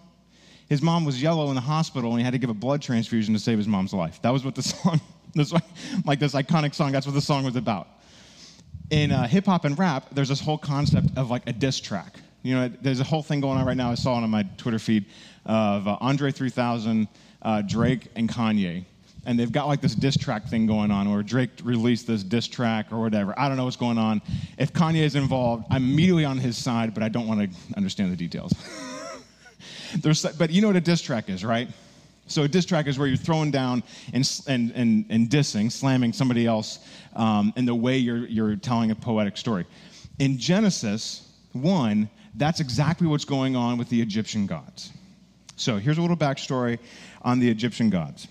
His 0.69 0.81
mom 0.81 1.03
was 1.03 1.21
yellow 1.21 1.49
in 1.49 1.55
the 1.55 1.61
hospital 1.61 2.11
and 2.11 2.19
he 2.19 2.23
had 2.23 2.33
to 2.33 2.37
give 2.37 2.49
a 2.49 2.53
blood 2.55 2.81
transfusion 2.81 3.33
to 3.33 3.39
save 3.39 3.57
his 3.57 3.67
mom's 3.67 3.93
life. 3.93 4.21
That 4.21 4.31
was 4.31 4.45
what 4.45 4.55
the 4.55 4.63
song, 4.63 5.01
this, 5.33 5.51
like 6.05 6.19
this 6.19 6.33
iconic 6.33 6.73
song, 6.73 6.91
that's 6.91 7.05
what 7.05 7.15
the 7.15 7.21
song 7.21 7.43
was 7.43 7.55
about. 7.55 7.87
In 8.89 9.11
uh, 9.11 9.27
hip 9.27 9.45
hop 9.45 9.65
and 9.65 9.77
rap, 9.77 10.07
there's 10.11 10.29
this 10.29 10.39
whole 10.39 10.57
concept 10.57 11.07
of 11.17 11.29
like 11.29 11.43
a 11.47 11.53
diss 11.53 11.79
track. 11.79 12.19
You 12.41 12.55
know, 12.55 12.71
there's 12.81 12.99
a 12.99 13.03
whole 13.03 13.21
thing 13.21 13.41
going 13.41 13.57
on 13.57 13.65
right 13.65 13.77
now. 13.77 13.91
I 13.91 13.95
saw 13.95 14.17
it 14.17 14.23
on 14.23 14.29
my 14.29 14.43
Twitter 14.57 14.79
feed 14.79 15.05
of 15.45 15.87
uh, 15.87 15.97
Andre 15.99 16.31
3000, 16.31 17.07
uh, 17.41 17.61
Drake, 17.63 18.07
and 18.15 18.29
Kanye 18.29 18.85
and 19.25 19.37
they've 19.37 19.51
got 19.51 19.67
like 19.67 19.81
this 19.81 19.95
diss 19.95 20.17
track 20.17 20.47
thing 20.47 20.65
going 20.65 20.91
on, 20.91 21.07
or 21.07 21.23
Drake 21.23 21.51
released 21.63 22.07
this 22.07 22.23
diss 22.23 22.47
track 22.47 22.87
or 22.91 22.99
whatever. 22.99 23.37
I 23.37 23.47
don't 23.47 23.57
know 23.57 23.65
what's 23.65 23.75
going 23.75 23.97
on. 23.97 24.21
If 24.57 24.73
Kanye 24.73 25.03
is 25.03 25.15
involved, 25.15 25.65
I'm 25.69 25.83
immediately 25.83 26.25
on 26.25 26.37
his 26.37 26.57
side, 26.57 26.93
but 26.93 27.03
I 27.03 27.09
don't 27.09 27.27
want 27.27 27.41
to 27.41 27.77
understand 27.77 28.11
the 28.11 28.15
details. 28.15 28.53
There's, 30.01 30.23
but 30.23 30.51
you 30.51 30.61
know 30.61 30.67
what 30.67 30.75
a 30.75 30.81
diss 30.81 31.01
track 31.01 31.29
is, 31.29 31.43
right? 31.43 31.67
So 32.27 32.43
a 32.43 32.47
diss 32.47 32.65
track 32.65 32.87
is 32.87 32.99
where 32.99 33.07
you're 33.07 33.17
throwing 33.17 33.49
down 33.49 33.81
and, 34.13 34.41
and, 34.47 34.71
and, 34.71 35.05
and 35.09 35.29
dissing, 35.29 35.71
slamming 35.71 36.13
somebody 36.13 36.45
else 36.45 36.79
um, 37.15 37.51
in 37.55 37.65
the 37.65 37.73
way 37.73 37.97
you're, 37.97 38.27
you're 38.27 38.55
telling 38.55 38.91
a 38.91 38.95
poetic 38.95 39.35
story. 39.35 39.65
In 40.19 40.37
Genesis 40.37 41.27
1, 41.53 42.07
that's 42.35 42.59
exactly 42.59 43.07
what's 43.07 43.25
going 43.25 43.55
on 43.55 43.77
with 43.77 43.89
the 43.89 43.99
Egyptian 43.99 44.45
gods. 44.45 44.91
So 45.55 45.77
here's 45.77 45.97
a 45.97 46.01
little 46.01 46.15
backstory 46.15 46.77
on 47.23 47.39
the 47.39 47.49
Egyptian 47.49 47.89
gods. 47.89 48.27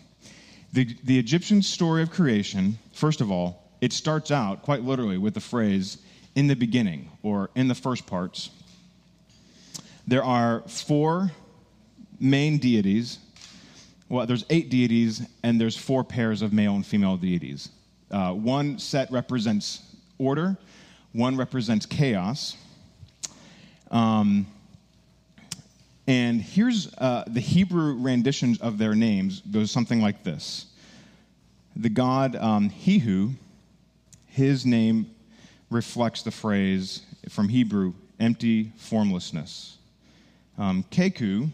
The, 0.72 0.96
the 1.04 1.18
Egyptian 1.18 1.62
story 1.62 2.02
of 2.02 2.10
creation, 2.10 2.78
first 2.92 3.20
of 3.20 3.30
all, 3.30 3.70
it 3.80 3.92
starts 3.92 4.30
out 4.30 4.62
quite 4.62 4.82
literally 4.82 5.18
with 5.18 5.34
the 5.34 5.40
phrase, 5.40 5.98
in 6.34 6.46
the 6.46 6.54
beginning, 6.54 7.10
or 7.22 7.50
in 7.54 7.68
the 7.68 7.74
first 7.74 8.06
parts. 8.06 8.50
There 10.06 10.22
are 10.22 10.62
four 10.68 11.32
main 12.20 12.58
deities. 12.58 13.18
Well, 14.08 14.26
there's 14.26 14.44
eight 14.50 14.70
deities, 14.70 15.26
and 15.42 15.60
there's 15.60 15.76
four 15.76 16.04
pairs 16.04 16.42
of 16.42 16.52
male 16.52 16.74
and 16.74 16.86
female 16.86 17.16
deities. 17.16 17.70
Uh, 18.10 18.32
one 18.32 18.78
set 18.78 19.10
represents 19.10 19.82
order, 20.18 20.56
one 21.12 21.36
represents 21.36 21.86
chaos. 21.86 22.56
Um, 23.90 24.46
and 26.08 26.40
here's 26.40 26.92
uh, 26.94 27.24
the 27.26 27.38
Hebrew 27.38 27.92
renditions 28.00 28.58
of 28.60 28.78
their 28.78 28.94
names 28.94 29.42
goes 29.42 29.70
something 29.70 30.00
like 30.00 30.24
this. 30.24 30.66
The 31.76 31.90
god 31.90 32.34
um, 32.34 32.70
Hihu, 32.70 33.34
his 34.26 34.64
name 34.64 35.10
reflects 35.70 36.22
the 36.22 36.30
phrase 36.30 37.02
from 37.28 37.50
Hebrew, 37.50 37.92
empty 38.18 38.72
formlessness. 38.78 39.76
Um, 40.56 40.82
Keku, 40.90 41.50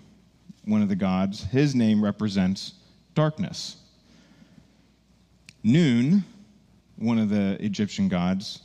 one 0.64 0.82
of 0.82 0.88
the 0.88 0.94
gods, 0.96 1.42
his 1.42 1.74
name 1.74 2.02
represents 2.02 2.74
darkness. 3.16 3.76
Noon, 5.64 6.22
one 6.96 7.18
of 7.18 7.28
the 7.28 7.56
Egyptian 7.60 8.08
gods, 8.08 8.60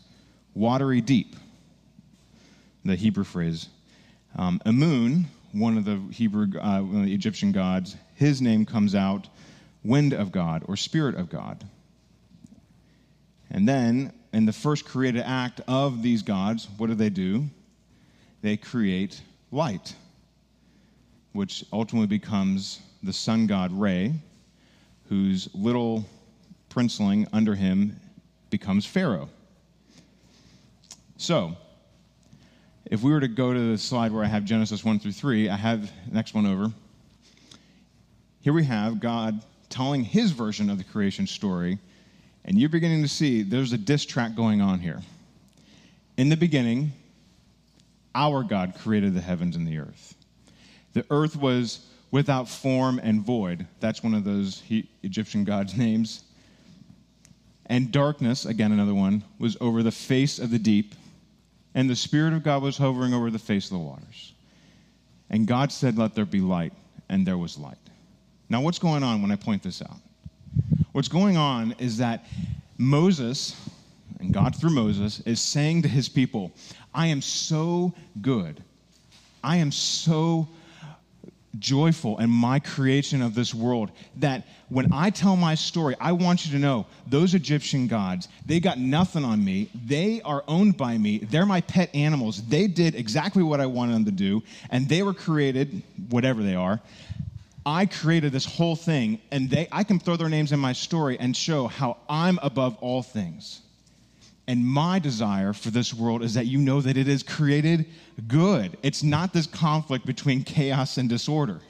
watery 0.53 1.01
deep, 1.01 1.35
the 2.85 2.95
Hebrew 2.95 3.23
phrase. 3.23 3.69
Um, 4.35 4.61
Amun, 4.67 5.25
one 5.51 5.77
of 5.77 5.85
the 5.85 5.99
Hebrew, 6.11 6.47
uh, 6.59 6.81
one 6.81 7.01
of 7.01 7.05
the 7.05 7.13
Egyptian 7.13 7.51
gods, 7.51 7.95
his 8.15 8.41
name 8.41 8.65
comes 8.65 8.95
out 8.95 9.27
wind 9.83 10.13
of 10.13 10.31
God 10.31 10.63
or 10.67 10.75
spirit 10.75 11.15
of 11.15 11.29
God. 11.29 11.63
And 13.49 13.67
then, 13.67 14.13
in 14.31 14.45
the 14.45 14.53
first 14.53 14.85
created 14.85 15.23
act 15.25 15.61
of 15.67 16.03
these 16.03 16.21
gods, 16.21 16.67
what 16.77 16.87
do 16.87 16.95
they 16.95 17.09
do? 17.09 17.49
They 18.41 18.57
create 18.57 19.21
light, 19.51 19.95
which 21.33 21.65
ultimately 21.73 22.07
becomes 22.07 22.79
the 23.01 23.13
sun 23.13 23.47
god 23.47 23.71
Re, 23.71 24.13
whose 25.07 25.49
little 25.55 26.05
princeling 26.69 27.27
under 27.33 27.55
him 27.55 27.99
becomes 28.49 28.85
Pharaoh. 28.85 29.29
So, 31.17 31.57
if 32.89 33.03
we 33.03 33.11
were 33.11 33.19
to 33.19 33.27
go 33.27 33.53
to 33.53 33.71
the 33.71 33.77
slide 33.77 34.11
where 34.11 34.23
I 34.23 34.27
have 34.27 34.45
Genesis 34.45 34.83
1 34.83 34.99
through 34.99 35.11
3, 35.11 35.49
I 35.49 35.55
have 35.55 35.91
next 36.11 36.33
one 36.33 36.47
over. 36.47 36.73
Here 38.41 38.53
we 38.53 38.63
have 38.63 38.99
God 38.99 39.43
telling 39.69 40.03
his 40.03 40.31
version 40.31 40.71
of 40.71 40.79
the 40.79 40.83
creation 40.83 41.27
story, 41.27 41.77
and 42.45 42.57
you're 42.57 42.69
beginning 42.69 43.03
to 43.03 43.07
see 43.07 43.43
there's 43.43 43.73
a 43.73 43.77
diss 43.77 44.05
track 44.05 44.35
going 44.35 44.59
on 44.59 44.79
here. 44.79 45.01
In 46.17 46.29
the 46.29 46.37
beginning, 46.37 46.91
our 48.15 48.41
God 48.41 48.73
created 48.79 49.13
the 49.13 49.21
heavens 49.21 49.55
and 49.55 49.67
the 49.67 49.77
earth. 49.77 50.15
The 50.93 51.05
earth 51.11 51.35
was 51.35 51.85
without 52.09 52.49
form 52.49 52.99
and 53.03 53.21
void. 53.21 53.67
That's 53.79 54.01
one 54.01 54.15
of 54.15 54.23
those 54.23 54.63
Egyptian 55.03 55.43
gods' 55.43 55.77
names. 55.77 56.23
And 57.67 57.91
darkness, 57.91 58.45
again 58.45 58.71
another 58.71 58.95
one, 58.95 59.23
was 59.37 59.55
over 59.61 59.83
the 59.83 59.91
face 59.91 60.39
of 60.39 60.49
the 60.49 60.57
deep 60.57 60.95
and 61.75 61.89
the 61.89 61.95
Spirit 61.95 62.33
of 62.33 62.43
God 62.43 62.61
was 62.61 62.77
hovering 62.77 63.13
over 63.13 63.29
the 63.29 63.39
face 63.39 63.65
of 63.65 63.71
the 63.71 63.79
waters. 63.79 64.33
And 65.29 65.47
God 65.47 65.71
said, 65.71 65.97
Let 65.97 66.15
there 66.15 66.25
be 66.25 66.41
light, 66.41 66.73
and 67.07 67.25
there 67.25 67.37
was 67.37 67.57
light. 67.57 67.77
Now, 68.49 68.61
what's 68.61 68.79
going 68.79 69.03
on 69.03 69.21
when 69.21 69.31
I 69.31 69.35
point 69.35 69.61
this 69.61 69.81
out? 69.81 69.99
What's 70.91 71.07
going 71.07 71.37
on 71.37 71.75
is 71.77 71.97
that 71.97 72.25
Moses, 72.77 73.55
and 74.19 74.33
God 74.33 74.55
through 74.55 74.71
Moses, 74.71 75.19
is 75.21 75.39
saying 75.39 75.83
to 75.83 75.87
his 75.87 76.09
people, 76.09 76.51
I 76.93 77.07
am 77.07 77.21
so 77.21 77.93
good. 78.21 78.63
I 79.43 79.57
am 79.57 79.71
so 79.71 80.49
joyful 81.57 82.19
in 82.19 82.29
my 82.29 82.59
creation 82.59 83.21
of 83.21 83.33
this 83.33 83.53
world 83.55 83.91
that 84.17 84.45
when 84.69 84.93
I 84.93 85.09
tell 85.09 85.35
my 85.35 85.55
story, 85.55 85.95
I 85.99 86.11
want 86.11 86.45
you 86.45 86.51
to 86.51 86.59
know 86.59 86.85
those 87.07 87.33
Egyptian 87.33 87.87
gods, 87.87 88.27
they 88.45 88.59
got 88.59 88.77
nothing 88.77 89.25
on 89.25 89.43
me. 89.43 89.69
They 89.73 90.21
are 90.21 90.43
owned 90.47 90.77
by 90.77 90.97
me. 90.97 91.19
They're 91.19 91.45
my 91.45 91.61
pet 91.61 91.93
animals. 91.95 92.43
They 92.43 92.67
did 92.67 92.93
exactly 92.93 93.41
what 93.41 93.59
I 93.59 93.65
wanted 93.65 93.95
them 93.95 94.05
to 94.05 94.11
do, 94.11 94.43
and 94.69 94.87
they 94.87 95.01
were 95.01 95.13
created, 95.13 95.81
whatever 96.09 96.43
they 96.43 96.55
are. 96.55 96.79
I 97.65 97.85
created 97.87 98.31
this 98.31 98.45
whole 98.45 98.75
thing, 98.75 99.19
and 99.31 99.49
they, 99.49 99.67
I 99.71 99.83
can 99.83 99.99
throw 99.99 100.15
their 100.15 100.29
names 100.29 100.51
in 100.51 100.59
my 100.59 100.73
story 100.73 101.19
and 101.19 101.35
show 101.35 101.67
how 101.67 101.97
I'm 102.07 102.39
above 102.41 102.77
all 102.81 103.03
things. 103.03 103.61
And 104.49 104.65
my 104.65 104.97
desire 104.97 105.53
for 105.53 105.69
this 105.69 105.93
world 105.93 106.23
is 106.23 106.33
that 106.33 106.47
you 106.47 106.57
know 106.57 106.81
that 106.81 106.97
it 106.97 107.07
is 107.07 107.21
created 107.21 107.85
good. 108.27 108.79
It's 108.81 109.03
not 109.03 109.31
this 109.31 109.45
conflict 109.45 110.07
between 110.07 110.43
chaos 110.43 110.97
and 110.97 111.07
disorder, 111.07 111.61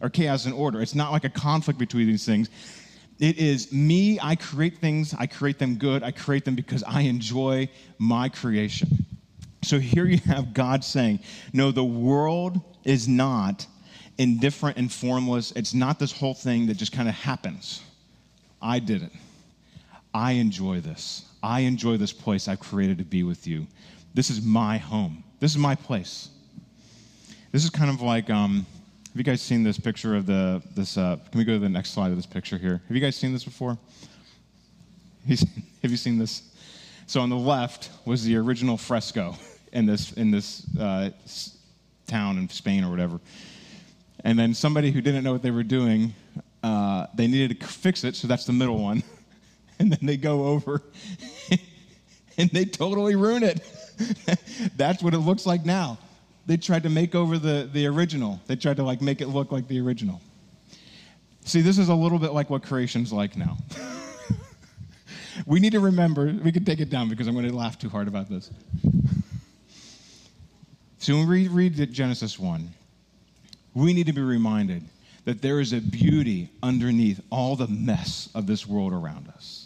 or 0.00 0.08
chaos 0.08 0.44
and 0.46 0.54
order. 0.54 0.80
It's 0.80 0.94
not 0.94 1.10
like 1.10 1.24
a 1.24 1.28
conflict 1.28 1.80
between 1.80 2.06
these 2.06 2.24
things. 2.24 2.48
It 3.18 3.38
is 3.38 3.72
me, 3.72 4.20
I 4.22 4.36
create 4.36 4.78
things, 4.78 5.16
I 5.18 5.26
create 5.26 5.58
them 5.58 5.74
good, 5.74 6.04
I 6.04 6.12
create 6.12 6.44
them 6.44 6.54
because 6.54 6.84
I 6.84 7.00
enjoy 7.00 7.68
my 7.98 8.28
creation. 8.28 9.04
So 9.64 9.80
here 9.80 10.04
you 10.04 10.18
have 10.18 10.54
God 10.54 10.84
saying, 10.84 11.18
No, 11.52 11.72
the 11.72 11.82
world 11.82 12.60
is 12.84 13.08
not 13.08 13.66
indifferent 14.16 14.76
and 14.76 14.92
formless. 14.92 15.50
It's 15.56 15.74
not 15.74 15.98
this 15.98 16.12
whole 16.12 16.34
thing 16.34 16.66
that 16.66 16.76
just 16.76 16.92
kind 16.92 17.08
of 17.08 17.16
happens. 17.16 17.82
I 18.62 18.78
did 18.78 19.02
it. 19.02 19.12
I 20.14 20.32
enjoy 20.32 20.78
this. 20.78 21.24
I 21.42 21.60
enjoy 21.60 21.96
this 21.96 22.12
place 22.12 22.48
I've 22.48 22.60
created 22.60 22.98
to 22.98 23.04
be 23.04 23.22
with 23.22 23.46
you. 23.46 23.66
This 24.14 24.30
is 24.30 24.42
my 24.42 24.78
home. 24.78 25.24
This 25.40 25.50
is 25.50 25.58
my 25.58 25.74
place. 25.74 26.28
This 27.50 27.64
is 27.64 27.70
kind 27.70 27.90
of 27.90 28.00
like, 28.00 28.30
um, 28.30 28.66
have 29.08 29.16
you 29.16 29.24
guys 29.24 29.42
seen 29.42 29.62
this 29.62 29.78
picture 29.78 30.14
of 30.14 30.26
the, 30.26 30.62
this, 30.74 30.96
uh, 30.96 31.16
can 31.30 31.38
we 31.38 31.44
go 31.44 31.54
to 31.54 31.58
the 31.58 31.68
next 31.68 31.90
slide 31.90 32.10
of 32.10 32.16
this 32.16 32.26
picture 32.26 32.56
here? 32.56 32.80
Have 32.86 32.96
you 32.96 33.02
guys 33.02 33.16
seen 33.16 33.32
this 33.32 33.44
before? 33.44 33.76
Have 35.28 35.90
you 35.90 35.96
seen 35.96 36.18
this? 36.18 36.42
So 37.06 37.20
on 37.20 37.28
the 37.28 37.36
left 37.36 37.90
was 38.04 38.24
the 38.24 38.36
original 38.36 38.76
fresco 38.76 39.34
in 39.72 39.86
this, 39.86 40.12
in 40.12 40.30
this 40.30 40.66
uh, 40.78 41.10
town 42.06 42.38
in 42.38 42.48
Spain 42.48 42.84
or 42.84 42.90
whatever. 42.90 43.20
And 44.24 44.38
then 44.38 44.54
somebody 44.54 44.90
who 44.90 45.00
didn't 45.00 45.24
know 45.24 45.32
what 45.32 45.42
they 45.42 45.50
were 45.50 45.62
doing, 45.62 46.14
uh, 46.62 47.06
they 47.14 47.26
needed 47.26 47.60
to 47.60 47.66
fix 47.66 48.04
it, 48.04 48.16
so 48.16 48.28
that's 48.28 48.46
the 48.46 48.52
middle 48.52 48.78
one. 48.78 49.02
and 49.82 49.92
then 49.92 50.06
they 50.06 50.16
go 50.16 50.46
over 50.46 50.80
and 52.38 52.48
they 52.50 52.64
totally 52.64 53.16
ruin 53.16 53.42
it. 53.42 53.60
That's 54.76 55.02
what 55.02 55.12
it 55.12 55.18
looks 55.18 55.44
like 55.44 55.66
now. 55.66 55.98
They 56.46 56.56
tried 56.56 56.84
to 56.84 56.88
make 56.88 57.16
over 57.16 57.36
the, 57.36 57.68
the 57.72 57.86
original. 57.86 58.40
They 58.46 58.54
tried 58.54 58.76
to 58.76 58.84
like 58.84 59.02
make 59.02 59.20
it 59.20 59.26
look 59.26 59.50
like 59.50 59.66
the 59.66 59.80
original. 59.80 60.20
See, 61.44 61.60
this 61.62 61.78
is 61.78 61.88
a 61.88 61.94
little 61.94 62.20
bit 62.20 62.32
like 62.32 62.48
what 62.48 62.62
creation's 62.62 63.12
like 63.12 63.36
now. 63.36 63.58
we 65.46 65.58
need 65.58 65.72
to 65.72 65.80
remember, 65.80 66.26
we 66.26 66.52
can 66.52 66.64
take 66.64 66.78
it 66.78 66.88
down 66.88 67.08
because 67.08 67.26
I'm 67.26 67.34
going 67.34 67.48
to 67.48 67.54
laugh 67.54 67.76
too 67.76 67.88
hard 67.88 68.06
about 68.06 68.30
this. 68.30 68.50
So 70.98 71.16
when 71.16 71.28
we 71.28 71.48
read 71.48 71.92
Genesis 71.92 72.38
1, 72.38 72.70
we 73.74 73.92
need 73.92 74.06
to 74.06 74.12
be 74.12 74.20
reminded 74.20 74.84
that 75.24 75.42
there 75.42 75.60
is 75.60 75.72
a 75.72 75.80
beauty 75.80 76.48
underneath 76.62 77.20
all 77.30 77.56
the 77.56 77.68
mess 77.68 78.28
of 78.34 78.46
this 78.46 78.66
world 78.66 78.92
around 78.92 79.28
us. 79.28 79.61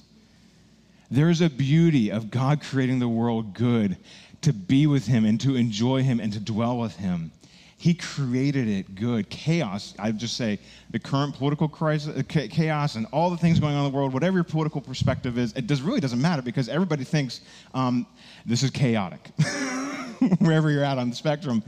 There's 1.10 1.40
a 1.40 1.50
beauty 1.50 2.10
of 2.10 2.30
God 2.30 2.60
creating 2.62 2.98
the 2.98 3.08
world 3.08 3.54
good 3.54 3.96
to 4.42 4.52
be 4.52 4.86
with 4.86 5.06
Him 5.06 5.25
and 5.25 5.40
to 5.40 5.56
enjoy 5.56 6.02
Him 6.02 6.20
and 6.20 6.32
to 6.32 6.40
dwell 6.40 6.78
with 6.78 6.96
Him. 6.96 7.30
He 7.78 7.94
created 7.94 8.68
it 8.68 8.94
good. 8.94 9.28
Chaos, 9.28 9.94
I 9.98 10.10
just 10.10 10.36
say, 10.36 10.58
the 10.90 10.98
current 10.98 11.34
political 11.34 11.68
crisis, 11.68 12.16
uh, 12.16 12.22
chaos, 12.26 12.94
and 12.94 13.06
all 13.12 13.30
the 13.30 13.36
things 13.36 13.60
going 13.60 13.75
on 13.75 13.84
in 13.84 13.92
the 13.92 13.96
world, 13.96 14.14
whatever 14.14 14.38
your 14.38 14.44
political 14.44 14.80
perspective 14.80 15.36
is, 15.36 15.52
it 15.52 15.66
does, 15.66 15.82
really 15.82 16.00
doesn't 16.00 16.20
matter 16.20 16.42
because 16.42 16.68
everybody 16.70 17.04
thinks 17.04 17.42
um, 17.75 18.06
this 18.46 18.62
is 18.62 18.70
chaotic, 18.70 19.20
wherever 20.38 20.70
you're 20.70 20.84
at 20.84 20.96
on 20.96 21.10
the 21.10 21.16
spectrum. 21.16 21.62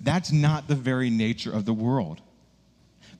That's 0.00 0.32
not 0.32 0.66
the 0.66 0.74
very 0.74 1.10
nature 1.10 1.52
of 1.52 1.66
the 1.66 1.74
world. 1.74 2.20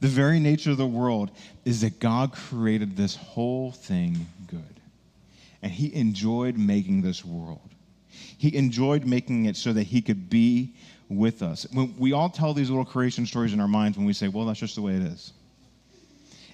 The 0.00 0.08
very 0.08 0.40
nature 0.40 0.70
of 0.72 0.78
the 0.78 0.86
world 0.86 1.30
is 1.64 1.82
that 1.82 2.00
God 2.00 2.32
created 2.32 2.96
this 2.96 3.14
whole 3.14 3.70
thing 3.70 4.26
good. 4.48 4.80
And 5.62 5.70
He 5.70 5.94
enjoyed 5.94 6.56
making 6.56 7.02
this 7.02 7.24
world. 7.24 7.70
He 8.08 8.56
enjoyed 8.56 9.04
making 9.04 9.46
it 9.46 9.56
so 9.56 9.72
that 9.72 9.84
He 9.84 10.02
could 10.02 10.28
be 10.28 10.74
with 11.08 11.42
us. 11.42 11.66
When 11.72 11.94
we 11.98 12.12
all 12.12 12.30
tell 12.30 12.54
these 12.54 12.70
little 12.70 12.84
creation 12.84 13.26
stories 13.26 13.52
in 13.52 13.60
our 13.60 13.68
minds 13.68 13.96
when 13.96 14.06
we 14.06 14.12
say, 14.12 14.28
well, 14.28 14.46
that's 14.46 14.58
just 14.58 14.74
the 14.74 14.82
way 14.82 14.94
it 14.94 15.02
is. 15.02 15.32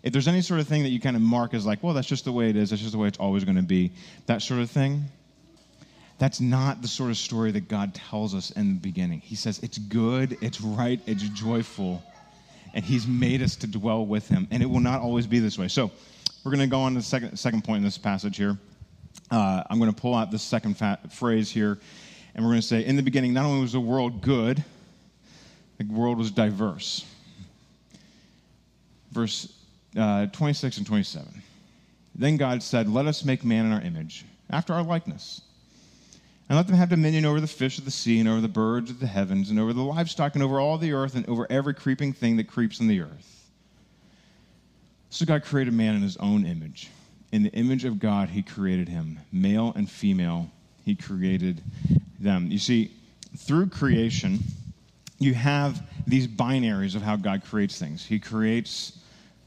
If 0.02 0.12
there's 0.12 0.28
any 0.28 0.42
sort 0.42 0.60
of 0.60 0.68
thing 0.68 0.84
that 0.84 0.90
you 0.90 1.00
kind 1.00 1.16
of 1.16 1.22
mark 1.22 1.54
as 1.54 1.66
like, 1.66 1.82
well, 1.82 1.94
that's 1.94 2.06
just 2.06 2.24
the 2.24 2.32
way 2.32 2.50
it 2.50 2.56
is, 2.56 2.70
that's 2.70 2.82
just 2.82 2.92
the 2.92 2.98
way 2.98 3.08
it's 3.08 3.18
always 3.18 3.44
going 3.44 3.56
to 3.56 3.62
be, 3.62 3.90
that 4.26 4.42
sort 4.42 4.60
of 4.60 4.70
thing, 4.70 5.04
that's 6.18 6.40
not 6.40 6.82
the 6.82 6.88
sort 6.88 7.10
of 7.10 7.16
story 7.16 7.50
that 7.52 7.68
God 7.68 7.94
tells 7.94 8.34
us 8.34 8.50
in 8.52 8.74
the 8.74 8.80
beginning. 8.80 9.20
He 9.20 9.34
says 9.34 9.58
it's 9.60 9.78
good, 9.78 10.36
it's 10.40 10.60
right, 10.60 11.00
it's 11.06 11.22
joyful, 11.22 12.02
and 12.74 12.84
He's 12.84 13.06
made 13.06 13.42
us 13.42 13.56
to 13.56 13.66
dwell 13.66 14.06
with 14.06 14.28
Him. 14.28 14.46
And 14.50 14.62
it 14.62 14.66
will 14.66 14.80
not 14.80 15.00
always 15.00 15.26
be 15.26 15.38
this 15.38 15.58
way. 15.58 15.68
So 15.68 15.90
we're 16.44 16.52
going 16.52 16.60
to 16.60 16.70
go 16.70 16.80
on 16.80 16.92
to 16.92 17.00
the 17.00 17.04
second, 17.04 17.36
second 17.36 17.64
point 17.64 17.78
in 17.78 17.84
this 17.84 17.98
passage 17.98 18.36
here. 18.36 18.58
Uh, 19.30 19.62
I'm 19.68 19.78
going 19.78 19.92
to 19.92 20.00
pull 20.00 20.14
out 20.14 20.30
the 20.30 20.38
second 20.38 20.76
phrase 21.10 21.50
here, 21.50 21.78
and 22.34 22.44
we're 22.44 22.52
going 22.52 22.60
to 22.60 22.66
say, 22.66 22.84
In 22.84 22.96
the 22.96 23.02
beginning, 23.02 23.32
not 23.32 23.44
only 23.44 23.60
was 23.60 23.72
the 23.72 23.80
world 23.80 24.22
good, 24.22 24.64
the 25.78 25.84
world 25.84 26.18
was 26.18 26.30
diverse. 26.30 27.04
Verse 29.12 29.52
uh, 29.96 30.26
26 30.26 30.78
and 30.78 30.87
27. 30.87 31.42
Then 32.14 32.37
God 32.37 32.62
said, 32.62 32.88
Let 32.88 33.06
us 33.06 33.25
make 33.25 33.44
man 33.44 33.66
in 33.66 33.72
our 33.72 33.82
image, 33.82 34.25
after 34.50 34.72
our 34.72 34.82
likeness 34.82 35.42
and 36.48 36.56
let 36.56 36.66
them 36.66 36.76
have 36.76 36.88
dominion 36.88 37.26
over 37.26 37.40
the 37.40 37.46
fish 37.46 37.78
of 37.78 37.84
the 37.84 37.90
sea, 37.90 38.18
and 38.18 38.28
over 38.28 38.40
the 38.40 38.48
birds 38.48 38.90
of 38.90 39.00
the 39.00 39.06
heavens, 39.06 39.50
and 39.50 39.58
over 39.58 39.72
the 39.72 39.82
livestock, 39.82 40.34
and 40.34 40.42
over 40.42 40.58
all 40.58 40.78
the 40.78 40.92
earth, 40.92 41.14
and 41.14 41.28
over 41.28 41.46
every 41.50 41.75
creeping 41.75 42.12
thing 42.12 42.38
that 42.38 42.44
creeps 42.44 42.80
in 42.80 42.88
the 42.88 43.00
earth. 43.00 43.50
So 45.10 45.26
God 45.26 45.44
created 45.44 45.75
man 45.75 45.94
in 45.94 46.02
his 46.02 46.16
own 46.16 46.46
image. 46.46 46.90
In 47.30 47.42
the 47.42 47.50
image 47.50 47.85
of 47.85 47.99
God, 47.99 48.30
he 48.30 48.42
created 48.42 48.88
him. 48.88 49.18
Male 49.32 49.73
and 49.76 49.90
female, 49.90 50.50
he 50.85 50.94
created 50.94 51.62
them. 52.18 52.50
You 52.50 52.58
see, 52.58 52.90
through 53.37 53.68
creation, 53.68 54.38
you 55.18 55.35
have 55.35 55.82
these 56.06 56.26
binaries 56.26 56.94
of 56.94 57.02
how 57.02 57.16
God 57.16 57.42
creates 57.44 57.78
things. 57.78 58.04
He 58.04 58.18
creates 58.18 58.99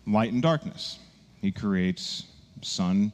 light 0.06 0.32
and 0.32 0.42
darkness, 0.42 1.00
he 1.42 1.52
creates 1.52 2.26
sun 2.62 3.12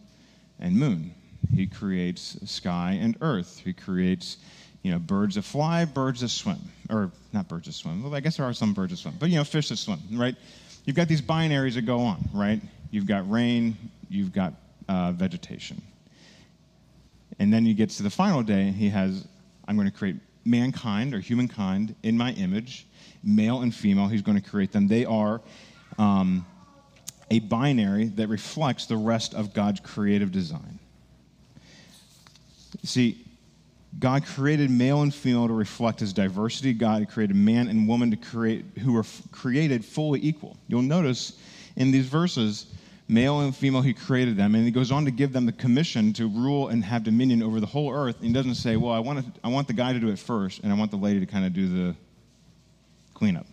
and 0.60 0.76
moon. 0.76 1.14
He 1.54 1.68
creates 1.68 2.38
sky 2.46 2.98
and 3.00 3.16
earth. 3.22 3.62
He 3.64 3.72
creates, 3.74 4.38
you 4.84 4.92
know, 4.92 5.00
birds 5.00 5.36
that 5.36 5.44
fly, 5.44 5.86
birds 5.86 6.22
that 6.22 6.30
swim. 6.30 6.60
Or 6.90 7.12
not 7.32 7.48
birds 7.48 7.68
that 7.68 7.74
swim. 7.74 8.04
Well, 8.04 8.14
I 8.14 8.20
guess 8.20 8.38
there 8.38 8.46
are 8.46 8.54
some 8.54 8.74
birds 8.74 8.92
that 8.92 8.98
swim. 8.98 9.16
But, 9.20 9.30
you 9.30 9.38
know, 9.38 9.44
fish 9.44 9.70
that 9.70 9.78
swim, 9.78 10.00
right? 10.12 10.36
You've 10.86 10.96
got 10.96 11.08
these 11.08 11.22
binaries 11.22 11.76
that 11.76 11.84
go 11.84 12.00
on, 12.00 12.28
right? 12.34 12.62
You've 12.92 13.06
got 13.06 13.30
rain, 13.30 13.78
you've 14.10 14.34
got 14.34 14.54
uh, 14.88 15.12
vegetation. 15.12 15.82
And 17.40 17.54
then 17.54 17.66
you 17.66 17.74
get 17.74 17.90
to 17.92 18.04
the 18.04 18.10
final 18.10 18.42
day, 18.42 18.72
he 18.72 18.90
has, 18.90 19.28
I'm 19.68 19.76
going 19.76 19.90
to 19.90 19.96
create 19.96 20.16
mankind 20.46 21.14
or 21.14 21.20
humankind 21.20 21.96
in 22.04 22.18
my 22.18 22.32
image, 22.34 22.88
male 23.24 23.62
and 23.62 23.74
female. 23.74 24.08
He's 24.08 24.22
going 24.22 24.42
to 24.42 24.50
create 24.50 24.72
them. 24.72 24.88
They 24.88 25.06
are 25.06 25.42
um, 25.98 26.46
a 27.30 27.40
binary 27.40 28.06
that 28.06 28.28
reflects 28.28 28.86
the 28.86 28.98
rest 28.98 29.34
of 29.34 29.54
God's 29.54 29.82
creative 29.82 30.32
design. 30.32 30.80
See, 32.84 33.24
God 34.00 34.26
created 34.26 34.70
male 34.70 35.02
and 35.02 35.14
female 35.14 35.48
to 35.48 35.54
reflect 35.54 36.00
his 36.00 36.14
diversity. 36.14 36.74
God 36.74 37.08
created 37.10 37.36
man 37.36 37.68
and 37.68 37.88
woman 37.88 38.12
to 38.12 38.18
create 38.18 38.66
who 38.80 38.94
were 38.94 39.06
created 39.32 39.84
fully 39.84 40.20
equal. 40.24 40.58
You'll 40.68 40.82
notice 40.82 41.40
in 41.76 41.92
these 41.92 42.06
verses, 42.06 42.68
male 43.08 43.40
and 43.42 43.56
female, 43.56 43.82
he 43.82 43.94
created 43.94 44.36
them, 44.36 44.56
and 44.56 44.66
he 44.66 44.72
goes 44.72 44.92
on 44.92 45.06
to 45.06 45.12
give 45.12 45.34
them 45.34 45.46
the 45.46 45.52
commission 45.52 46.14
to 46.14 46.28
rule 46.28 46.68
and 46.68 46.84
have 46.84 47.04
dominion 47.04 47.42
over 47.42 47.60
the 47.60 47.66
whole 47.66 47.92
earth. 47.92 48.18
And 48.18 48.28
he 48.28 48.34
doesn't 48.34 48.56
say, 48.56 48.76
"Well, 48.76 48.92
I 48.92 49.00
want 49.00 49.26
to, 49.26 49.42
I 49.44 49.50
want 49.50 49.68
the 49.68 49.74
guy 49.74 49.94
to 49.94 50.00
do 50.00 50.10
it 50.10 50.20
first, 50.20 50.62
and 50.64 50.72
I 50.72 50.76
want 50.76 50.92
the 50.92 50.98
lady 50.98 51.20
to 51.20 51.26
kind 51.26 51.46
of 51.46 51.54
do 51.54 51.68
the 51.68 51.96
cleanup." 53.14 53.48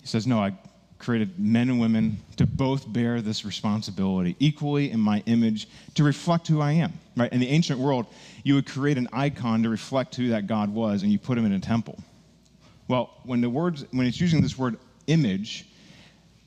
He 0.00 0.06
says, 0.06 0.26
"No, 0.26 0.42
I 0.42 0.52
created 0.98 1.38
men 1.38 1.68
and 1.68 1.78
women 1.78 2.18
to 2.36 2.46
both 2.46 2.90
bear 2.90 3.20
this 3.20 3.44
responsibility 3.44 4.34
equally 4.38 4.90
in 4.90 5.00
my 5.00 5.22
image 5.26 5.68
to 5.94 6.02
reflect 6.02 6.48
who 6.48 6.60
I 6.60 6.72
am. 6.72 6.92
Right? 7.16 7.32
In 7.32 7.40
the 7.40 7.48
ancient 7.48 7.78
world, 7.78 8.06
you 8.44 8.54
would 8.54 8.66
create 8.66 8.98
an 8.98 9.08
icon 9.12 9.62
to 9.62 9.68
reflect 9.68 10.16
who 10.16 10.28
that 10.28 10.46
God 10.46 10.72
was, 10.72 11.02
and 11.02 11.12
you 11.12 11.18
put 11.18 11.38
him 11.38 11.44
in 11.44 11.52
a 11.52 11.60
temple. 11.60 11.98
Well, 12.88 13.10
when 13.24 13.40
the 13.40 13.50
words 13.50 13.84
when 13.90 14.06
it's 14.06 14.20
using 14.20 14.40
this 14.40 14.56
word 14.56 14.78
image, 15.06 15.66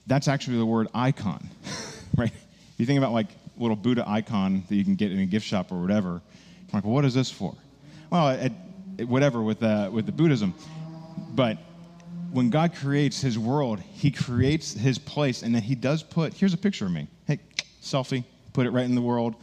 that's 0.09 0.27
actually 0.27 0.57
the 0.57 0.65
word 0.65 0.87
icon. 0.93 1.49
right? 2.17 2.31
You 2.77 2.85
think 2.85 2.97
about 2.97 3.13
like 3.13 3.27
little 3.57 3.75
Buddha 3.75 4.03
icon 4.07 4.63
that 4.67 4.75
you 4.75 4.83
can 4.83 4.95
get 4.95 5.11
in 5.11 5.19
a 5.19 5.25
gift 5.25 5.45
shop 5.45 5.71
or 5.71 5.79
whatever. 5.79 6.09
I'm 6.09 6.21
like, 6.73 6.83
well, 6.83 6.93
what 6.93 7.05
is 7.05 7.13
this 7.13 7.31
for? 7.31 7.55
Well, 8.09 8.29
it, 8.29 8.51
it, 8.97 9.07
whatever 9.07 9.41
with 9.41 9.63
uh, 9.63 9.89
with 9.91 10.05
the 10.05 10.11
Buddhism, 10.11 10.53
but 11.31 11.57
when 12.31 12.49
God 12.49 12.75
creates 12.75 13.21
his 13.21 13.39
world, 13.39 13.79
he 13.79 14.11
creates 14.11 14.73
his 14.73 14.97
place, 14.97 15.41
and 15.41 15.53
then 15.53 15.61
he 15.61 15.75
does 15.75 16.03
put 16.03 16.33
here's 16.33 16.53
a 16.53 16.57
picture 16.57 16.85
of 16.85 16.91
me. 16.91 17.07
Hey, 17.27 17.39
selfie, 17.81 18.23
put 18.53 18.65
it 18.65 18.71
right 18.71 18.85
in 18.85 18.95
the 18.95 19.01
world. 19.01 19.35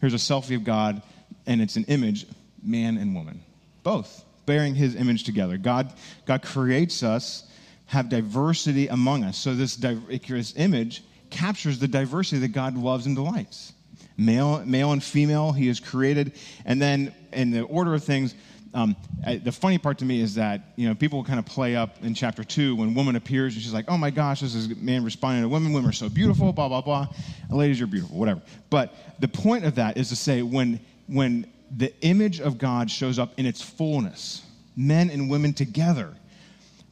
Here's 0.00 0.14
a 0.14 0.18
selfie 0.18 0.56
of 0.56 0.64
God, 0.64 1.02
and 1.46 1.60
it's 1.60 1.76
an 1.76 1.84
image, 1.84 2.26
man 2.62 2.96
and 2.96 3.14
woman, 3.14 3.40
both 3.82 4.24
bearing 4.46 4.74
his 4.74 4.94
image 4.94 5.24
together. 5.24 5.58
God, 5.58 5.92
God 6.24 6.42
creates 6.42 7.02
us, 7.02 7.45
have 7.86 8.08
diversity 8.08 8.88
among 8.88 9.24
us. 9.24 9.38
So 9.38 9.54
this, 9.54 9.76
this 9.76 10.54
image 10.56 11.04
captures 11.30 11.78
the 11.78 11.88
diversity 11.88 12.40
that 12.40 12.48
God 12.48 12.76
loves 12.76 13.06
and 13.06 13.14
delights. 13.14 13.72
Male, 14.16 14.64
male 14.64 14.92
and 14.92 15.02
female, 15.02 15.52
he 15.52 15.66
has 15.68 15.78
created. 15.78 16.32
And 16.64 16.80
then 16.80 17.14
in 17.32 17.50
the 17.50 17.62
order 17.62 17.94
of 17.94 18.02
things, 18.02 18.34
um, 18.74 18.94
the 19.42 19.52
funny 19.52 19.78
part 19.78 19.98
to 19.98 20.04
me 20.04 20.20
is 20.20 20.34
that 20.34 20.72
you 20.76 20.86
know 20.86 20.94
people 20.94 21.24
kind 21.24 21.38
of 21.38 21.46
play 21.46 21.74
up 21.74 21.96
in 22.02 22.12
chapter 22.12 22.44
two 22.44 22.76
when 22.76 22.94
woman 22.94 23.16
appears 23.16 23.54
and 23.54 23.62
she's 23.62 23.72
like, 23.72 23.86
"Oh 23.88 23.96
my 23.96 24.10
gosh, 24.10 24.40
this 24.40 24.54
is 24.54 24.70
a 24.70 24.74
man 24.74 25.02
responding 25.02 25.42
to 25.42 25.48
women. 25.48 25.72
Women 25.72 25.88
are 25.88 25.94
so 25.94 26.10
beautiful." 26.10 26.52
Blah 26.52 26.68
blah 26.68 26.82
blah. 26.82 27.08
Ladies, 27.48 27.78
you're 27.78 27.86
beautiful. 27.86 28.18
Whatever. 28.18 28.42
But 28.68 28.92
the 29.18 29.28
point 29.28 29.64
of 29.64 29.76
that 29.76 29.96
is 29.96 30.10
to 30.10 30.16
say 30.16 30.42
when 30.42 30.80
when 31.06 31.50
the 31.74 31.92
image 32.02 32.38
of 32.40 32.58
God 32.58 32.90
shows 32.90 33.18
up 33.18 33.32
in 33.38 33.46
its 33.46 33.62
fullness, 33.62 34.42
men 34.76 35.08
and 35.08 35.30
women 35.30 35.54
together, 35.54 36.14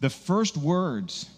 the 0.04 0.10
first 0.10 0.58
words 0.58 1.30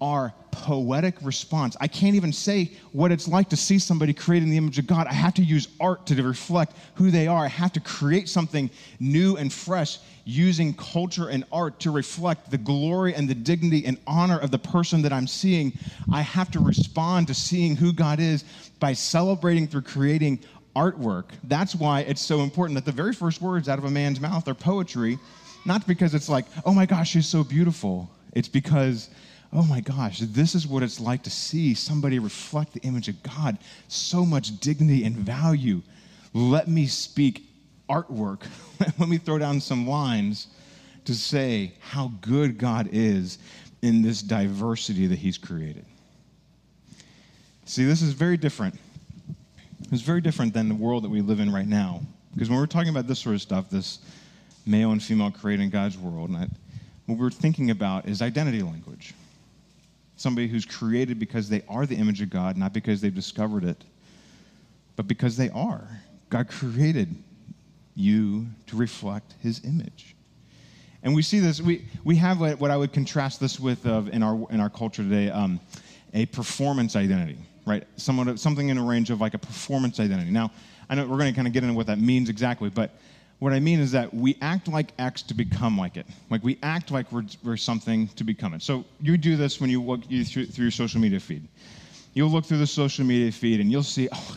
are 0.00 0.32
poetic 0.52 1.16
response. 1.22 1.76
I 1.80 1.88
can't 1.88 2.14
even 2.14 2.32
say 2.32 2.70
what 2.92 3.10
it's 3.10 3.26
like 3.26 3.48
to 3.48 3.56
see 3.56 3.80
somebody 3.80 4.12
created 4.12 4.44
in 4.44 4.50
the 4.52 4.58
image 4.58 4.78
of 4.78 4.86
God. 4.86 5.08
I 5.08 5.12
have 5.12 5.34
to 5.34 5.42
use 5.42 5.66
art 5.80 6.06
to 6.06 6.22
reflect 6.22 6.76
who 6.94 7.10
they 7.10 7.26
are. 7.26 7.44
I 7.44 7.48
have 7.48 7.72
to 7.72 7.80
create 7.80 8.28
something 8.28 8.70
new 9.00 9.36
and 9.38 9.52
fresh 9.52 9.98
using 10.24 10.72
culture 10.74 11.30
and 11.30 11.42
art 11.50 11.80
to 11.80 11.90
reflect 11.90 12.48
the 12.48 12.58
glory 12.58 13.12
and 13.12 13.28
the 13.28 13.34
dignity 13.34 13.86
and 13.86 13.98
honor 14.06 14.38
of 14.38 14.52
the 14.52 14.58
person 14.58 15.02
that 15.02 15.12
I'm 15.12 15.26
seeing. 15.26 15.72
I 16.12 16.20
have 16.20 16.48
to 16.52 16.60
respond 16.60 17.26
to 17.26 17.34
seeing 17.34 17.74
who 17.74 17.92
God 17.92 18.20
is 18.20 18.44
by 18.78 18.92
celebrating 18.92 19.66
through 19.66 19.82
creating 19.82 20.38
artwork. 20.76 21.24
That's 21.42 21.74
why 21.74 22.02
it's 22.02 22.22
so 22.22 22.42
important 22.42 22.76
that 22.76 22.84
the 22.84 22.92
very 22.92 23.14
first 23.14 23.42
words 23.42 23.68
out 23.68 23.80
of 23.80 23.84
a 23.84 23.90
man's 23.90 24.20
mouth 24.20 24.46
are 24.46 24.54
poetry, 24.54 25.18
not 25.64 25.86
because 25.86 26.14
it's 26.14 26.28
like, 26.28 26.46
oh 26.64 26.74
my 26.74 26.86
gosh, 26.86 27.10
she's 27.10 27.28
so 27.28 27.44
beautiful. 27.44 28.10
It's 28.32 28.48
because 28.48 29.08
oh 29.52 29.62
my 29.64 29.80
gosh, 29.80 30.20
this 30.20 30.54
is 30.54 30.66
what 30.66 30.82
it's 30.82 30.98
like 30.98 31.22
to 31.22 31.30
see 31.30 31.74
somebody 31.74 32.18
reflect 32.18 32.72
the 32.72 32.80
image 32.80 33.08
of 33.08 33.22
God. 33.22 33.58
So 33.88 34.24
much 34.24 34.58
dignity 34.60 35.04
and 35.04 35.14
value. 35.16 35.82
Let 36.32 36.68
me 36.68 36.86
speak 36.86 37.46
artwork. 37.88 38.44
Let 38.98 39.08
me 39.08 39.18
throw 39.18 39.38
down 39.38 39.60
some 39.60 39.86
lines 39.86 40.48
to 41.04 41.14
say 41.14 41.74
how 41.80 42.12
good 42.22 42.56
God 42.56 42.88
is 42.92 43.38
in 43.82 44.00
this 44.02 44.22
diversity 44.22 45.06
that 45.08 45.18
He's 45.18 45.36
created. 45.36 45.84
See, 47.64 47.84
this 47.84 48.00
is 48.00 48.12
very 48.12 48.36
different. 48.36 48.74
It's 49.90 50.02
very 50.02 50.20
different 50.20 50.54
than 50.54 50.68
the 50.68 50.74
world 50.74 51.04
that 51.04 51.10
we 51.10 51.20
live 51.20 51.40
in 51.40 51.52
right 51.52 51.66
now. 51.66 52.00
Because 52.32 52.48
when 52.48 52.58
we're 52.58 52.66
talking 52.66 52.88
about 52.88 53.06
this 53.06 53.18
sort 53.18 53.34
of 53.34 53.42
stuff, 53.42 53.68
this 53.68 53.98
male 54.66 54.92
and 54.92 55.02
female 55.02 55.30
created 55.30 55.62
in 55.62 55.70
God's 55.70 55.98
world, 55.98 56.30
and 56.30 56.50
what 57.06 57.18
we're 57.18 57.30
thinking 57.30 57.70
about 57.70 58.08
is 58.08 58.22
identity 58.22 58.62
language 58.62 59.14
somebody 60.22 60.46
who's 60.46 60.64
created 60.64 61.18
because 61.18 61.48
they 61.48 61.62
are 61.68 61.84
the 61.84 61.96
image 61.96 62.22
of 62.22 62.30
God, 62.30 62.56
not 62.56 62.72
because 62.72 63.00
they've 63.00 63.14
discovered 63.14 63.64
it, 63.64 63.84
but 64.94 65.08
because 65.08 65.36
they 65.36 65.50
are. 65.50 65.86
God 66.30 66.48
created 66.48 67.14
you 67.94 68.46
to 68.68 68.76
reflect 68.76 69.34
his 69.42 69.64
image. 69.64 70.14
And 71.02 71.14
we 71.14 71.22
see 71.22 71.40
this, 71.40 71.60
we, 71.60 71.84
we 72.04 72.16
have 72.16 72.40
what 72.40 72.70
I 72.70 72.76
would 72.76 72.92
contrast 72.92 73.40
this 73.40 73.58
with 73.58 73.84
of 73.86 74.08
in, 74.08 74.22
our, 74.22 74.46
in 74.50 74.60
our 74.60 74.70
culture 74.70 75.02
today 75.02 75.28
um, 75.30 75.60
a 76.14 76.26
performance 76.26 76.94
identity, 76.94 77.38
right? 77.66 77.84
Somewhat, 77.96 78.38
something 78.38 78.68
in 78.68 78.78
a 78.78 78.84
range 78.84 79.10
of 79.10 79.20
like 79.20 79.34
a 79.34 79.38
performance 79.38 79.98
identity. 79.98 80.30
Now, 80.30 80.52
I 80.88 80.94
know 80.94 81.02
we're 81.02 81.18
going 81.18 81.32
to 81.32 81.34
kind 81.34 81.48
of 81.48 81.52
get 81.52 81.64
into 81.64 81.74
what 81.74 81.88
that 81.88 81.98
means 81.98 82.28
exactly, 82.28 82.70
but 82.70 82.92
What 83.42 83.52
I 83.52 83.58
mean 83.58 83.80
is 83.80 83.90
that 83.90 84.14
we 84.14 84.38
act 84.40 84.68
like 84.68 84.92
X 85.00 85.20
to 85.22 85.34
become 85.34 85.76
like 85.76 85.96
it. 85.96 86.06
Like 86.30 86.44
we 86.44 86.60
act 86.62 86.92
like 86.92 87.10
we're, 87.10 87.24
we're 87.42 87.56
something 87.56 88.06
to 88.14 88.22
become 88.22 88.54
it. 88.54 88.62
So 88.62 88.84
you 89.00 89.16
do 89.16 89.34
this 89.34 89.60
when 89.60 89.68
you 89.68 89.82
look 89.82 90.04
through, 90.04 90.46
through 90.46 90.62
your 90.62 90.70
social 90.70 91.00
media 91.00 91.18
feed. 91.18 91.48
You'll 92.14 92.30
look 92.30 92.44
through 92.44 92.58
the 92.58 92.68
social 92.68 93.04
media 93.04 93.32
feed 93.32 93.58
and 93.58 93.68
you'll 93.68 93.82
see, 93.82 94.08
oh, 94.12 94.36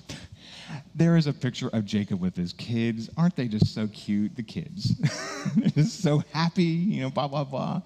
there 0.93 1.17
is 1.17 1.28
a 1.28 1.34
picture 1.34 1.69
of 1.73 1.86
Jacob 1.86 2.21
with 2.21 2.36
his 2.36 2.54
kids. 2.54 3.10
Aren't 3.17 3.36
they 3.36 3.47
just 3.47 3.73
so 3.73 3.88
cute, 3.88 4.36
the 4.36 4.43
kids? 4.43 4.95
They're 5.56 5.69
just 5.69 6.01
so 6.01 6.23
happy, 6.32 6.63
you 6.63 7.01
know, 7.01 7.10
blah, 7.10 7.28
blah, 7.28 7.43
blah. 7.43 7.82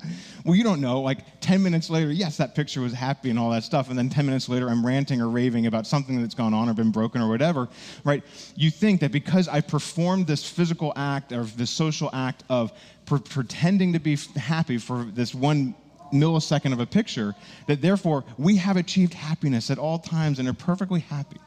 Well, 0.46 0.56
you 0.56 0.64
don't 0.64 0.80
know. 0.80 1.02
Like 1.02 1.42
10 1.42 1.64
minutes 1.64 1.90
later, 1.90 2.12
yes, 2.12 2.38
that 2.38 2.56
picture 2.56 2.82
was 2.82 2.94
happy 2.94 3.30
and 3.30 3.40
all 3.40 3.50
that 3.52 3.64
stuff. 3.64 3.90
And 3.90 3.98
then 3.98 4.10
10 4.10 4.26
minutes 4.26 4.48
later, 4.48 4.70
I'm 4.70 4.86
ranting 4.86 5.22
or 5.22 5.30
raving 5.30 5.66
about 5.66 5.88
something 5.88 6.22
that's 6.22 6.36
gone 6.36 6.54
on 6.54 6.70
or 6.70 6.74
been 6.74 6.92
broken 6.92 7.22
or 7.22 7.30
whatever, 7.30 7.68
right? 8.04 8.24
You 8.56 8.70
think 8.70 9.02
that 9.02 9.12
because 9.12 9.48
I 9.48 9.62
performed 9.62 10.28
this 10.28 10.48
physical 10.48 10.94
act 10.96 11.32
or 11.32 11.44
this 11.44 11.72
social 11.72 12.10
act 12.14 12.44
of 12.50 12.72
pre- 13.06 13.20
pretending 13.20 13.94
to 13.94 14.00
be 14.00 14.18
happy 14.36 14.78
for 14.78 15.04
this 15.04 15.34
one 15.34 15.74
millisecond 16.14 16.74
of 16.74 16.80
a 16.80 16.86
picture, 16.86 17.36
that 17.68 17.82
therefore 17.82 18.24
we 18.38 18.56
have 18.58 18.78
achieved 18.78 19.14
happiness 19.14 19.70
at 19.70 19.78
all 19.78 20.00
times 20.00 20.40
and 20.40 20.48
are 20.48 20.54
perfectly 20.54 21.00
happy 21.00 21.40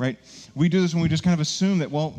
right? 0.00 0.16
We 0.54 0.70
do 0.70 0.80
this 0.80 0.94
when 0.94 1.02
we 1.02 1.10
just 1.10 1.22
kind 1.22 1.34
of 1.34 1.40
assume 1.40 1.78
that, 1.80 1.90
well, 1.90 2.14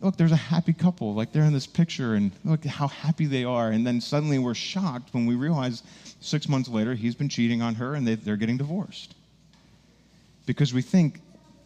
look, 0.00 0.16
there's 0.16 0.32
a 0.32 0.36
happy 0.36 0.72
couple, 0.72 1.14
like 1.14 1.30
they're 1.32 1.44
in 1.44 1.52
this 1.52 1.66
picture, 1.66 2.14
and 2.14 2.32
look 2.44 2.64
how 2.64 2.88
happy 2.88 3.26
they 3.26 3.44
are. 3.44 3.70
And 3.70 3.86
then 3.86 4.00
suddenly 4.00 4.40
we're 4.40 4.54
shocked 4.54 5.14
when 5.14 5.24
we 5.24 5.36
realize 5.36 5.84
six 6.20 6.48
months 6.48 6.68
later 6.68 6.94
he's 6.94 7.14
been 7.14 7.28
cheating 7.28 7.62
on 7.62 7.76
her 7.76 7.94
and 7.94 8.06
they, 8.06 8.16
they're 8.16 8.36
getting 8.36 8.56
divorced. 8.56 9.14
Because 10.46 10.74
we 10.74 10.82
think, 10.82 11.20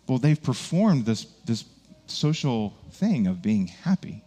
well, 0.07 0.18
they've 0.18 0.42
performed 0.42 1.07
this, 1.07 1.24
this 1.46 1.64
social 2.07 2.74
thing 2.92 3.26
of 3.26 3.40
being 3.40 3.66
happy. 3.66 4.22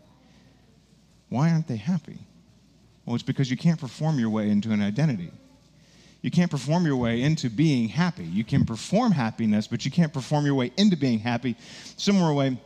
Why 1.30 1.52
aren't 1.52 1.67
they 1.67 1.78
happy? 1.78 2.17
Well, 3.06 3.15
it's 3.15 3.23
because 3.23 3.52
you 3.52 3.58
can't 3.58 3.80
perform 3.80 4.17
your 4.17 4.30
way 4.32 4.49
into 4.49 4.71
an 4.71 4.82
identity. 4.82 5.32
You 6.23 6.31
can't 6.31 6.49
perform 6.49 6.86
your 6.86 6.95
way 6.95 7.21
into 7.21 7.49
being 7.49 7.89
happy. 7.89 8.23
You 8.23 8.45
can 8.45 8.63
perform 8.63 9.12
happiness, 9.12 9.67
but 9.67 9.83
you 9.83 9.91
can't 9.91 10.13
perform 10.13 10.45
your 10.45 10.55
way 10.55 10.71
into 10.77 10.95
being 10.95 11.19
happy. 11.19 11.57
Similar 11.97 12.33
way, 12.33 12.57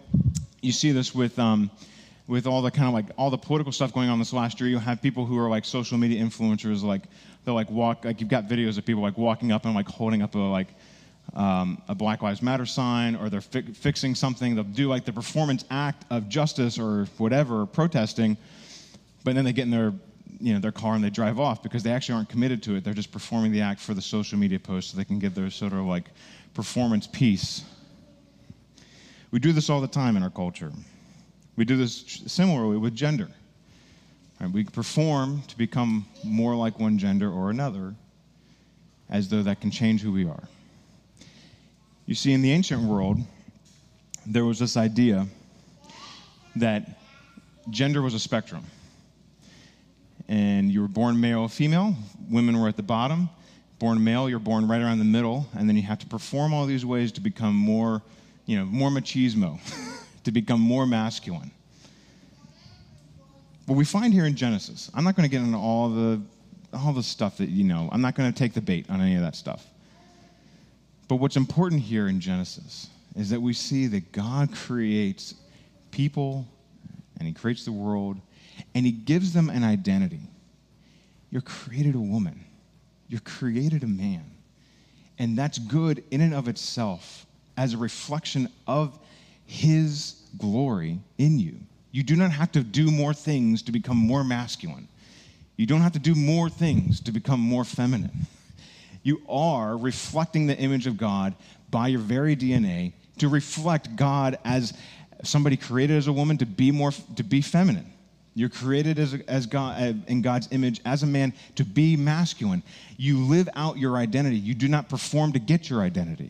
you 0.62 0.72
see 0.72 0.92
this 0.92 1.16
with 1.16 1.40
um, 1.40 1.72
with 2.28 2.46
all 2.46 2.62
the 2.62 2.70
kind 2.70 2.88
of 2.88 2.94
like 2.94 3.06
all 3.18 3.32
the 3.32 3.38
political 3.38 3.72
stuff 3.72 3.92
going 3.92 4.10
on 4.10 4.20
this 4.20 4.32
last 4.32 4.62
year. 4.62 4.70
You 4.70 4.78
have 4.78 5.02
people 5.02 5.26
who 5.26 5.40
are 5.40 5.50
like 5.50 5.66
social 5.66 5.98
media 5.98 6.24
influencers, 6.24 6.84
like 6.84 7.02
they'll 7.46 7.56
like 7.56 7.72
walk 7.72 8.06
like 8.06 8.22
you've 8.22 8.30
got 8.30 8.48
videos 8.48 8.78
of 8.78 8.86
people 8.86 9.02
like 9.02 9.18
walking 9.18 9.52
up 9.52 9.66
and 9.66 9.74
like 9.74 9.88
holding 9.88 10.22
up 10.22 10.36
a 10.36 10.38
like 10.38 10.68
um, 11.34 11.82
a 11.88 11.96
Black 11.96 12.22
Lives 12.22 12.44
Matter 12.44 12.68
sign, 12.68 13.16
or 13.16 13.32
they're 13.32 13.42
fi- 13.42 13.64
fixing 13.64 14.14
something. 14.14 14.54
They'll 14.54 14.66
do 14.66 14.88
like 14.88 15.04
the 15.04 15.14
performance 15.14 15.66
act 15.72 16.06
of 16.12 16.30
justice 16.30 16.78
or 16.78 17.06
whatever, 17.18 17.66
protesting, 17.66 18.38
but 19.24 19.34
then 19.34 19.46
they 19.46 19.52
get 19.52 19.64
in 19.64 19.72
their 19.72 19.94
you 20.40 20.54
know, 20.54 20.60
their 20.60 20.72
car 20.72 20.96
and 20.96 21.04
they 21.04 21.10
drive 21.10 21.40
off 21.40 21.64
because 21.64 21.84
they 21.84 21.92
actually 21.92 22.16
aren't 22.16 22.30
committed 22.30 22.62
to 22.64 22.76
it. 22.76 22.84
They're 22.84 22.94
just 22.94 23.12
performing 23.12 23.52
the 23.52 23.62
act 23.62 23.80
for 23.80 23.94
the 23.94 24.02
social 24.02 24.38
media 24.38 24.60
post 24.60 24.92
so 24.92 24.98
they 24.98 25.06
can 25.06 25.20
get 25.20 25.36
their 25.36 25.50
sort 25.50 25.74
of 25.74 25.86
like 25.86 26.06
performance 26.54 27.08
piece. 27.08 27.64
We 29.32 29.40
do 29.40 29.52
this 29.52 29.70
all 29.70 29.82
the 29.82 29.88
time 29.88 30.16
in 30.18 30.24
our 30.24 30.30
culture. 30.30 30.72
We 31.56 31.66
do 31.66 31.76
this 31.76 32.24
similarly 32.28 32.78
with 32.78 32.96
gender. 32.96 33.30
Right? 34.40 34.52
We 34.52 34.64
perform 34.64 35.42
to 35.48 35.58
become 35.58 36.06
more 36.24 36.56
like 36.56 36.80
one 36.80 36.98
gender 36.98 37.32
or 37.32 37.50
another 37.50 37.96
as 39.10 39.30
though 39.30 39.44
that 39.44 39.62
can 39.62 39.72
change 39.72 40.02
who 40.02 40.12
we 40.12 40.28
are. 40.28 40.44
You 42.06 42.16
see, 42.16 42.34
in 42.34 42.42
the 42.42 42.52
ancient 42.52 42.84
world, 42.84 43.18
there 44.26 44.46
was 44.46 44.60
this 44.60 44.78
idea 44.78 45.28
that 46.56 47.00
gender 47.70 48.02
was 48.02 48.14
a 48.14 48.20
spectrum 48.20 48.64
and 50.28 50.72
you 50.72 50.82
were 50.82 50.88
born 50.88 51.20
male 51.20 51.42
or 51.42 51.50
female. 51.50 51.96
Women 52.30 52.60
were 52.60 52.68
at 52.68 52.78
the 52.78 52.84
bottom. 52.84 53.30
Born 53.80 54.04
male, 54.04 54.30
you're 54.30 54.40
born 54.40 54.68
right 54.68 54.82
around 54.82 55.00
the 55.00 55.06
middle, 55.06 55.48
and 55.56 55.70
then 55.70 55.76
you 55.76 55.84
have 55.84 56.00
to 56.00 56.08
perform 56.08 56.54
all 56.54 56.66
these 56.66 56.86
ways 56.86 57.12
to 57.14 57.22
become 57.22 57.56
more, 57.56 58.02
you 58.46 58.58
know, 58.58 58.66
more 58.66 58.90
machismo, 58.90 59.60
to 60.24 60.32
become 60.32 60.60
more 60.60 60.88
masculine. 60.88 61.52
What 63.68 63.76
we 63.76 63.86
find 63.86 64.14
here 64.14 64.26
in 64.26 64.36
Genesis, 64.36 64.90
I'm 64.94 65.04
not 65.04 65.16
going 65.16 65.30
to 65.30 65.32
get 65.32 65.44
into 65.44 65.58
all 65.58 65.90
the 65.90 66.22
all 66.74 66.92
the 66.92 67.04
stuff 67.04 67.38
that 67.38 67.50
you 67.50 67.64
know. 67.64 67.88
I'm 67.92 68.02
not 68.02 68.16
going 68.16 68.32
to 68.32 68.38
take 68.38 68.54
the 68.54 68.62
bait 68.62 68.90
on 68.90 69.00
any 69.00 69.16
of 69.16 69.22
that 69.22 69.36
stuff. 69.36 69.66
But 71.08 71.16
what's 71.18 71.38
important 71.38 71.82
here 71.82 72.08
in 72.08 72.20
Genesis 72.20 72.88
is 73.16 73.30
that 73.30 73.42
we 73.42 73.54
see 73.54 73.88
that 73.88 74.12
God 74.12 74.54
creates 74.54 75.36
people 75.92 76.46
and 77.18 77.28
he 77.28 77.34
creates 77.34 77.66
the 77.66 77.72
world 77.72 78.20
and 78.78 78.86
he 78.86 78.92
gives 78.92 79.34
them 79.34 79.50
an 79.50 79.64
identity. 79.64 80.20
You're 81.32 81.42
created 81.42 81.96
a 81.96 82.00
woman, 82.00 82.46
you're 83.08 83.22
created 83.22 83.82
a 83.82 83.88
man. 83.88 84.24
And 85.18 85.36
that's 85.36 85.58
good 85.58 86.04
in 86.12 86.22
and 86.22 86.32
of 86.32 86.48
itself 86.48 87.26
as 87.58 87.74
a 87.74 87.78
reflection 87.78 88.48
of 88.68 89.00
his 89.48 90.22
glory 90.38 91.00
in 91.18 91.40
you. 91.40 91.56
You 91.92 92.04
do 92.04 92.16
not 92.16 92.30
have 92.30 92.52
to 92.52 92.62
do 92.62 92.92
more 92.92 93.16
things 93.16 93.64
to 93.64 93.72
become 93.72 93.98
more 93.98 94.24
masculine. 94.24 94.88
You 95.56 95.66
don't 95.66 95.82
have 95.82 95.94
to 95.94 96.00
do 96.00 96.14
more 96.14 96.48
things 96.48 97.00
to 97.02 97.12
become 97.12 97.40
more 97.40 97.64
feminine. 97.64 98.28
You 99.02 99.24
are 99.28 99.76
reflecting 99.76 100.46
the 100.46 100.56
image 100.56 100.86
of 100.86 100.98
God 100.98 101.34
by 101.72 101.88
your 101.88 102.02
very 102.02 102.36
DNA 102.36 102.94
to 103.18 103.28
reflect 103.28 103.96
God 103.96 104.38
as 104.46 104.76
somebody 105.24 105.58
created 105.58 105.98
as 105.98 106.06
a 106.06 106.14
woman 106.14 106.38
to 106.38 106.46
be 106.46 106.70
more 106.70 106.92
to 107.16 107.24
be 107.24 107.42
feminine. 107.42 107.92
You're 108.38 108.50
created 108.50 109.00
as, 109.00 109.16
as 109.28 109.48
God, 109.48 109.82
uh, 109.82 109.94
in 110.06 110.22
God's 110.22 110.48
image 110.52 110.80
as 110.86 111.02
a 111.02 111.08
man 111.08 111.34
to 111.56 111.66
be 111.66 111.98
masculine. 111.98 112.62
You 112.96 113.18
live 113.18 113.50
out 113.56 113.80
your 113.80 113.98
identity. 113.98 114.38
You 114.38 114.54
do 114.54 114.68
not 114.68 114.90
perform 114.90 115.34
to 115.34 115.40
get 115.40 115.72
your 115.72 115.82
identity. 115.82 116.30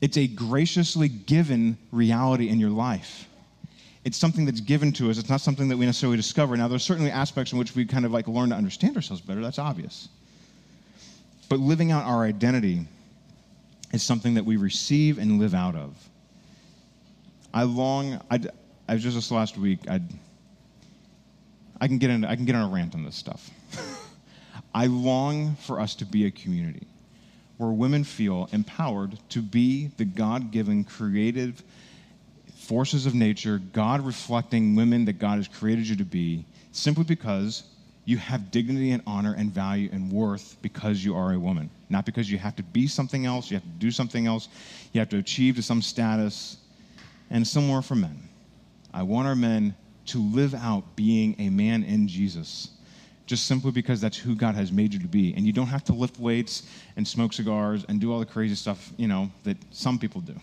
It's 0.00 0.16
a 0.16 0.26
graciously 0.26 1.08
given 1.08 1.76
reality 1.92 2.48
in 2.48 2.58
your 2.58 2.70
life. 2.70 3.28
It's 4.02 4.16
something 4.16 4.46
that's 4.46 4.62
given 4.62 4.92
to 4.92 5.10
us. 5.10 5.18
It's 5.18 5.28
not 5.28 5.42
something 5.42 5.68
that 5.68 5.76
we 5.76 5.84
necessarily 5.84 6.16
discover. 6.16 6.56
Now, 6.56 6.68
there's 6.68 6.84
certainly 6.84 7.10
aspects 7.10 7.52
in 7.52 7.58
which 7.58 7.76
we 7.76 7.84
kind 7.84 8.06
of 8.06 8.12
like 8.12 8.26
learn 8.26 8.48
to 8.48 8.54
understand 8.54 8.96
ourselves 8.96 9.20
better. 9.20 9.42
That's 9.42 9.58
obvious. 9.58 10.08
But 11.50 11.60
living 11.60 11.92
out 11.92 12.06
our 12.06 12.24
identity 12.24 12.86
is 13.92 14.02
something 14.02 14.32
that 14.36 14.46
we 14.46 14.56
receive 14.56 15.18
and 15.18 15.38
live 15.38 15.52
out 15.52 15.76
of. 15.76 15.94
I 17.52 17.64
long, 17.64 18.22
I, 18.30 18.40
I 18.88 18.94
was 18.94 19.02
just 19.02 19.16
this 19.16 19.30
last 19.30 19.58
week, 19.58 19.80
I 19.86 20.00
I 21.80 21.88
can 21.88 21.98
get 21.98 22.10
in, 22.10 22.24
I 22.24 22.36
can 22.36 22.44
get 22.44 22.54
on 22.54 22.70
a 22.70 22.72
rant 22.72 22.94
on 22.94 23.04
this 23.04 23.16
stuff. 23.16 23.50
I 24.74 24.86
long 24.86 25.56
for 25.56 25.80
us 25.80 25.94
to 25.96 26.04
be 26.04 26.26
a 26.26 26.30
community 26.30 26.86
where 27.56 27.70
women 27.70 28.04
feel 28.04 28.48
empowered 28.52 29.18
to 29.30 29.42
be 29.42 29.90
the 29.96 30.04
God 30.04 30.50
given 30.50 30.84
creative 30.84 31.62
forces 32.54 33.04
of 33.04 33.14
nature, 33.14 33.60
God 33.72 34.00
reflecting 34.00 34.76
women 34.76 35.04
that 35.06 35.18
God 35.18 35.36
has 35.36 35.48
created 35.48 35.88
you 35.88 35.96
to 35.96 36.04
be, 36.04 36.44
simply 36.72 37.04
because 37.04 37.64
you 38.04 38.16
have 38.16 38.50
dignity 38.50 38.92
and 38.92 39.02
honor 39.06 39.34
and 39.36 39.52
value 39.52 39.88
and 39.92 40.10
worth 40.10 40.56
because 40.62 41.04
you 41.04 41.14
are 41.14 41.32
a 41.32 41.38
woman. 41.38 41.68
Not 41.88 42.06
because 42.06 42.30
you 42.30 42.38
have 42.38 42.56
to 42.56 42.62
be 42.62 42.86
something 42.86 43.26
else, 43.26 43.50
you 43.50 43.56
have 43.56 43.64
to 43.64 43.78
do 43.78 43.90
something 43.90 44.26
else, 44.26 44.48
you 44.92 45.00
have 45.00 45.08
to 45.10 45.18
achieve 45.18 45.56
to 45.56 45.62
some 45.62 45.82
status. 45.82 46.56
And 47.30 47.46
similar 47.46 47.82
for 47.82 47.94
men. 47.94 48.28
I 48.92 49.04
want 49.04 49.28
our 49.28 49.36
men 49.36 49.74
to 50.10 50.18
live 50.18 50.54
out 50.54 50.96
being 50.96 51.36
a 51.38 51.50
man 51.50 51.82
in 51.82 52.08
Jesus 52.08 52.70
just 53.30 53.46
simply 53.46 53.70
because 53.70 54.00
that's 54.00 54.16
who 54.16 54.34
God 54.34 54.56
has 54.56 54.72
made 54.72 54.92
you 54.92 54.98
to 54.98 55.06
be. 55.06 55.32
And 55.34 55.46
you 55.46 55.52
don't 55.52 55.68
have 55.68 55.84
to 55.84 55.92
lift 55.92 56.18
weights 56.18 56.64
and 56.96 57.06
smoke 57.06 57.32
cigars 57.32 57.84
and 57.88 58.00
do 58.00 58.12
all 58.12 58.18
the 58.18 58.26
crazy 58.26 58.56
stuff, 58.56 58.90
you 58.96 59.06
know, 59.06 59.30
that 59.44 59.56
some 59.70 60.00
people 60.00 60.20
do. 60.20 60.34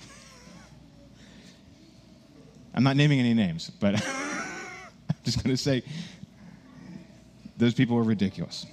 I'm 2.73 2.83
not 2.83 2.95
naming 2.95 3.19
any 3.19 3.33
names, 3.33 3.69
but 3.69 3.95
I'm 5.09 5.17
just 5.25 5.43
going 5.43 5.53
to 5.53 5.61
say 5.61 5.83
those 7.57 7.73
people 7.73 7.97
are 7.97 8.03
ridiculous, 8.03 8.65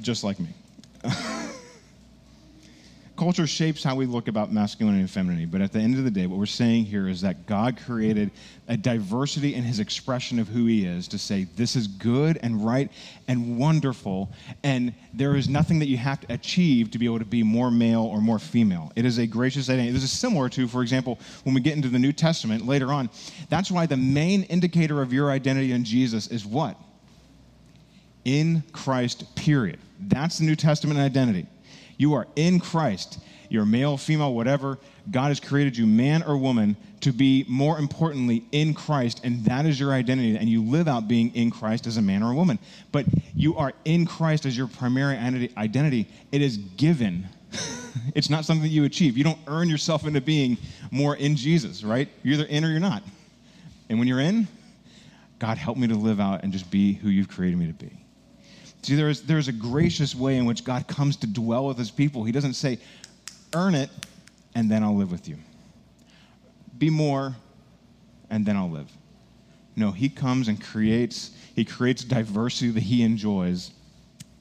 just 0.00 0.24
like 0.24 0.40
me. 0.40 0.48
culture 3.28 3.46
shapes 3.46 3.84
how 3.84 3.94
we 3.94 4.06
look 4.06 4.26
about 4.26 4.50
masculinity 4.50 5.00
and 5.00 5.10
femininity, 5.10 5.44
but 5.44 5.60
at 5.60 5.70
the 5.70 5.78
end 5.78 5.98
of 5.98 6.04
the 6.04 6.10
day, 6.10 6.26
what 6.26 6.38
we're 6.38 6.46
saying 6.46 6.82
here 6.82 7.06
is 7.06 7.20
that 7.20 7.44
God 7.44 7.78
created 7.84 8.30
a 8.68 8.74
diversity 8.74 9.54
in 9.54 9.62
his 9.62 9.80
expression 9.80 10.38
of 10.38 10.48
who 10.48 10.64
he 10.64 10.86
is 10.86 11.06
to 11.08 11.18
say, 11.18 11.46
this 11.54 11.76
is 11.76 11.88
good 11.88 12.38
and 12.42 12.64
right 12.64 12.90
and 13.28 13.58
wonderful, 13.58 14.32
and 14.62 14.94
there 15.12 15.36
is 15.36 15.46
nothing 15.46 15.78
that 15.80 15.88
you 15.88 15.98
have 15.98 16.22
to 16.22 16.32
achieve 16.32 16.90
to 16.90 16.98
be 16.98 17.04
able 17.04 17.18
to 17.18 17.26
be 17.26 17.42
more 17.42 17.70
male 17.70 18.00
or 18.00 18.22
more 18.22 18.38
female. 18.38 18.92
It 18.96 19.04
is 19.04 19.18
a 19.18 19.26
gracious 19.26 19.68
identity. 19.68 19.92
This 19.92 20.04
is 20.04 20.12
similar 20.12 20.48
to, 20.48 20.66
for 20.66 20.80
example, 20.80 21.18
when 21.44 21.54
we 21.54 21.60
get 21.60 21.76
into 21.76 21.88
the 21.88 21.98
New 21.98 22.14
Testament 22.14 22.64
later 22.64 22.94
on. 22.94 23.10
That's 23.50 23.70
why 23.70 23.84
the 23.84 23.98
main 23.98 24.44
indicator 24.44 25.02
of 25.02 25.12
your 25.12 25.30
identity 25.30 25.72
in 25.72 25.84
Jesus 25.84 26.28
is 26.28 26.46
what? 26.46 26.78
In 28.24 28.62
Christ, 28.72 29.36
period. 29.36 29.80
That's 30.00 30.38
the 30.38 30.46
New 30.46 30.56
Testament 30.56 30.98
identity. 30.98 31.46
You 31.98 32.14
are 32.14 32.26
in 32.36 32.60
Christ. 32.60 33.18
you're 33.50 33.66
male, 33.66 33.96
female, 33.96 34.32
whatever. 34.32 34.78
God 35.10 35.28
has 35.28 35.40
created 35.40 35.76
you, 35.76 35.86
man 35.86 36.22
or 36.22 36.36
woman, 36.36 36.76
to 37.00 37.12
be 37.12 37.44
more 37.48 37.78
importantly 37.78 38.44
in 38.52 38.74
Christ, 38.74 39.20
and 39.24 39.44
that 39.44 39.66
is 39.66 39.78
your 39.80 39.92
identity. 39.92 40.36
And 40.36 40.48
you 40.48 40.62
live 40.62 40.86
out 40.86 41.08
being 41.08 41.34
in 41.34 41.50
Christ 41.50 41.86
as 41.86 41.96
a 41.96 42.02
man 42.02 42.22
or 42.22 42.32
a 42.32 42.34
woman. 42.34 42.58
But 42.92 43.06
you 43.34 43.56
are 43.56 43.72
in 43.84 44.06
Christ 44.06 44.46
as 44.46 44.56
your 44.56 44.66
primary 44.66 45.16
identity. 45.56 46.08
It 46.30 46.42
is 46.42 46.56
given. 46.56 47.26
it's 48.14 48.30
not 48.30 48.44
something 48.44 48.70
you 48.70 48.84
achieve. 48.84 49.16
You 49.16 49.24
don't 49.24 49.38
earn 49.46 49.68
yourself 49.68 50.06
into 50.06 50.20
being 50.20 50.58
more 50.90 51.16
in 51.16 51.36
Jesus, 51.36 51.82
right? 51.82 52.08
You're 52.22 52.34
either 52.34 52.44
in 52.44 52.64
or 52.64 52.70
you're 52.70 52.80
not. 52.80 53.02
And 53.88 53.98
when 53.98 54.08
you're 54.08 54.20
in, 54.20 54.46
God, 55.38 55.56
help 55.56 55.78
me 55.78 55.88
to 55.88 55.94
live 55.94 56.20
out 56.20 56.42
and 56.42 56.52
just 56.52 56.70
be 56.70 56.94
who 56.94 57.08
you've 57.08 57.28
created 57.28 57.58
me 57.58 57.66
to 57.66 57.72
be. 57.72 57.90
See, 58.82 58.94
there's, 58.94 59.22
there's 59.22 59.48
a 59.48 59.52
gracious 59.52 60.14
way 60.14 60.36
in 60.36 60.44
which 60.46 60.64
God 60.64 60.86
comes 60.86 61.16
to 61.18 61.26
dwell 61.26 61.66
with 61.66 61.78
his 61.78 61.90
people. 61.90 62.24
He 62.24 62.32
doesn't 62.32 62.54
say, 62.54 62.78
earn 63.54 63.74
it, 63.74 63.90
and 64.54 64.70
then 64.70 64.82
I'll 64.82 64.96
live 64.96 65.10
with 65.10 65.28
you. 65.28 65.36
Be 66.78 66.90
more, 66.90 67.34
and 68.30 68.46
then 68.46 68.56
I'll 68.56 68.70
live. 68.70 68.90
No, 69.76 69.90
he 69.90 70.08
comes 70.08 70.48
and 70.48 70.62
creates, 70.62 71.32
he 71.54 71.64
creates 71.64 72.04
diversity 72.04 72.70
that 72.70 72.82
he 72.82 73.02
enjoys, 73.02 73.72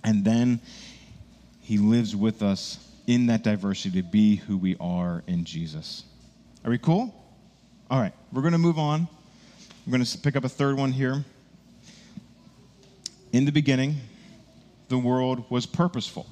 and 0.04 0.24
then 0.24 0.60
he 1.62 1.78
lives 1.78 2.16
with 2.16 2.42
us 2.42 2.80
in 3.08 3.28
that 3.28 3.44
diversity 3.44 4.02
to 4.02 4.08
be 4.08 4.36
who 4.36 4.58
we 4.58 4.76
are 4.80 5.24
in 5.28 5.46
Jesus. 5.46 6.04
Are 6.64 6.70
we 6.70 6.78
cool? 6.78 7.14
All 7.90 8.00
right, 8.00 8.14
we're 8.32 8.42
going 8.42 8.54
to 8.54 8.58
move 8.58 8.78
on. 8.78 9.08
We're 9.86 9.92
going 9.92 10.04
to 10.04 10.18
pick 10.18 10.36
up 10.36 10.44
a 10.44 10.50
third 10.50 10.78
one 10.78 10.92
here. 10.92 11.24
In 13.32 13.46
the 13.46 13.52
beginning, 13.52 13.96
the 14.90 14.98
world 14.98 15.50
was 15.50 15.66
purposeful. 15.66 16.28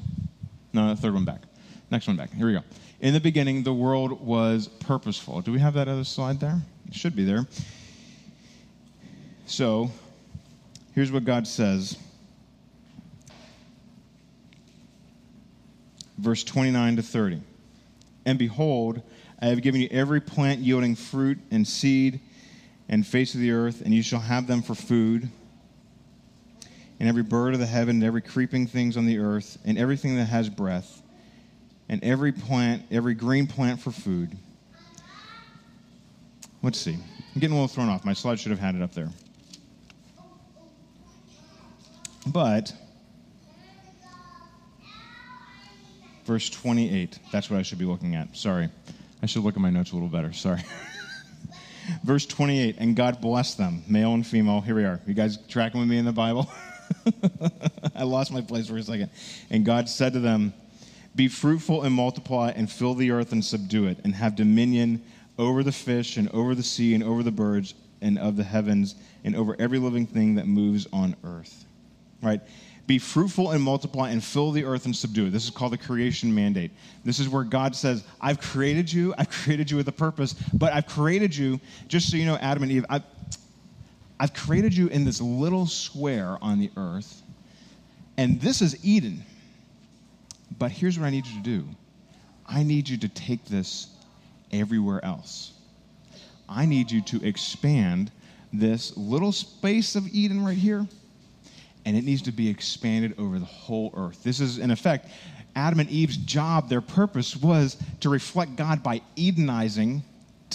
No, 0.73 0.89
the 0.89 1.01
third 1.01 1.13
one 1.13 1.25
back. 1.25 1.41
Next 1.91 2.07
one 2.07 2.15
back. 2.15 2.33
Here 2.33 2.47
we 2.47 2.53
go. 2.53 2.63
In 3.01 3.13
the 3.13 3.19
beginning, 3.19 3.63
the 3.63 3.73
world 3.73 4.25
was 4.25 4.67
purposeful. 4.67 5.41
Do 5.41 5.51
we 5.51 5.59
have 5.59 5.73
that 5.75 5.87
other 5.87 6.03
slide 6.03 6.39
there? 6.39 6.59
It 6.87 6.93
should 6.93 7.15
be 7.15 7.23
there. 7.23 7.45
So, 9.45 9.91
here's 10.93 11.11
what 11.11 11.23
God 11.23 11.47
says. 11.47 11.97
Verse 16.17 16.43
29 16.43 16.95
to 16.95 17.01
30. 17.01 17.41
And 18.25 18.39
behold, 18.39 19.01
I 19.39 19.47
have 19.47 19.61
given 19.61 19.81
you 19.81 19.89
every 19.91 20.21
plant 20.21 20.61
yielding 20.61 20.95
fruit 20.95 21.37
and 21.51 21.67
seed 21.67 22.21
and 22.87 23.05
face 23.05 23.35
of 23.35 23.41
the 23.41 23.51
earth, 23.51 23.81
and 23.81 23.93
you 23.93 24.01
shall 24.01 24.21
have 24.21 24.47
them 24.47 24.61
for 24.61 24.73
food 24.73 25.29
and 27.05 27.09
every 27.11 27.21
bird 27.21 27.53
of 27.53 27.59
the 27.59 27.67
heaven, 27.67 27.97
and 27.97 28.03
every 28.03 28.19
creeping 28.23 28.65
things 28.65 28.97
on 28.97 29.05
the 29.05 29.19
earth, 29.19 29.59
and 29.63 29.77
everything 29.77 30.15
that 30.15 30.25
has 30.25 30.49
breath, 30.49 31.03
and 31.87 32.03
every 32.03 32.31
plant, 32.31 32.81
every 32.89 33.13
green 33.13 33.45
plant 33.45 33.79
for 33.79 33.91
food. 33.91 34.35
Let's 36.63 36.79
see. 36.79 36.93
I'm 36.95 37.39
getting 37.39 37.51
a 37.51 37.61
little 37.61 37.67
thrown 37.67 37.89
off. 37.89 38.03
My 38.03 38.13
slide 38.13 38.39
should 38.39 38.49
have 38.49 38.59
had 38.59 38.73
it 38.73 38.81
up 38.81 38.95
there. 38.95 39.11
But, 42.25 42.73
verse 46.25 46.49
28, 46.49 47.19
that's 47.31 47.51
what 47.51 47.59
I 47.59 47.61
should 47.61 47.77
be 47.77 47.85
looking 47.85 48.15
at. 48.15 48.35
Sorry. 48.35 48.67
I 49.21 49.27
should 49.27 49.43
look 49.43 49.53
at 49.53 49.61
my 49.61 49.69
notes 49.69 49.91
a 49.91 49.93
little 49.93 50.09
better. 50.09 50.33
Sorry. 50.33 50.63
verse 52.03 52.25
28, 52.25 52.77
and 52.79 52.95
God 52.95 53.21
blessed 53.21 53.59
them, 53.59 53.83
male 53.87 54.15
and 54.15 54.25
female. 54.25 54.59
Here 54.61 54.73
we 54.73 54.85
are. 54.85 54.99
You 55.05 55.13
guys 55.13 55.37
tracking 55.47 55.79
with 55.79 55.87
me 55.87 55.99
in 55.99 56.05
the 56.05 56.11
Bible? 56.11 56.49
I 57.95 58.03
lost 58.03 58.31
my 58.31 58.41
place 58.41 58.67
for 58.67 58.77
a 58.77 58.83
second. 58.83 59.09
And 59.49 59.65
God 59.65 59.89
said 59.89 60.13
to 60.13 60.19
them, 60.19 60.53
Be 61.15 61.27
fruitful 61.27 61.83
and 61.83 61.93
multiply 61.93 62.51
and 62.55 62.69
fill 62.69 62.93
the 62.93 63.11
earth 63.11 63.31
and 63.31 63.43
subdue 63.43 63.87
it, 63.87 63.99
and 64.03 64.15
have 64.15 64.35
dominion 64.35 65.03
over 65.37 65.63
the 65.63 65.71
fish 65.71 66.17
and 66.17 66.29
over 66.29 66.55
the 66.55 66.63
sea 66.63 66.93
and 66.93 67.03
over 67.03 67.23
the 67.23 67.31
birds 67.31 67.73
and 68.01 68.17
of 68.19 68.37
the 68.37 68.43
heavens 68.43 68.95
and 69.23 69.35
over 69.35 69.55
every 69.59 69.79
living 69.79 70.05
thing 70.05 70.35
that 70.35 70.47
moves 70.47 70.87
on 70.93 71.15
earth. 71.23 71.65
Right? 72.21 72.41
Be 72.87 72.99
fruitful 72.99 73.51
and 73.51 73.63
multiply 73.63 74.11
and 74.11 74.23
fill 74.23 74.51
the 74.51 74.63
earth 74.63 74.85
and 74.85 74.95
subdue 74.95 75.27
it. 75.27 75.31
This 75.31 75.45
is 75.45 75.49
called 75.49 75.73
the 75.73 75.77
creation 75.77 76.33
mandate. 76.33 76.71
This 77.03 77.19
is 77.19 77.27
where 77.27 77.43
God 77.43 77.75
says, 77.75 78.03
I've 78.21 78.39
created 78.39 78.91
you, 78.93 79.13
I've 79.17 79.29
created 79.29 79.71
you 79.71 79.77
with 79.77 79.87
a 79.87 79.91
purpose, 79.91 80.33
but 80.53 80.71
I've 80.71 80.85
created 80.85 81.35
you, 81.35 81.59
just 81.87 82.11
so 82.11 82.17
you 82.17 82.25
know, 82.25 82.35
Adam 82.35 82.61
and 82.61 82.71
Eve, 82.71 82.85
I've, 82.87 83.03
I've 84.19 84.33
created 84.33 84.75
you 84.75 84.87
in 84.87 85.03
this 85.03 85.19
little 85.19 85.65
square 85.65 86.37
on 86.41 86.59
the 86.59 86.71
earth, 86.77 87.21
and 88.17 88.39
this 88.39 88.61
is 88.61 88.83
Eden. 88.85 89.23
But 90.57 90.71
here's 90.71 90.97
what 90.97 91.05
I 91.05 91.09
need 91.09 91.25
you 91.27 91.37
to 91.37 91.43
do 91.43 91.67
I 92.45 92.63
need 92.63 92.87
you 92.87 92.97
to 92.97 93.09
take 93.09 93.45
this 93.45 93.87
everywhere 94.51 95.03
else. 95.03 95.53
I 96.47 96.65
need 96.65 96.91
you 96.91 97.01
to 97.01 97.25
expand 97.25 98.11
this 98.53 98.95
little 98.95 99.31
space 99.31 99.95
of 99.95 100.07
Eden 100.13 100.45
right 100.45 100.57
here, 100.57 100.87
and 101.85 101.97
it 101.97 102.03
needs 102.03 102.21
to 102.23 102.31
be 102.31 102.49
expanded 102.49 103.15
over 103.17 103.39
the 103.39 103.45
whole 103.45 103.93
earth. 103.97 104.23
This 104.23 104.39
is, 104.39 104.59
in 104.59 104.71
effect, 104.71 105.09
Adam 105.55 105.79
and 105.79 105.89
Eve's 105.89 106.17
job, 106.17 106.69
their 106.69 106.81
purpose 106.81 107.35
was 107.35 107.77
to 108.01 108.09
reflect 108.09 108.55
God 108.55 108.83
by 108.83 109.01
Edenizing 109.17 110.03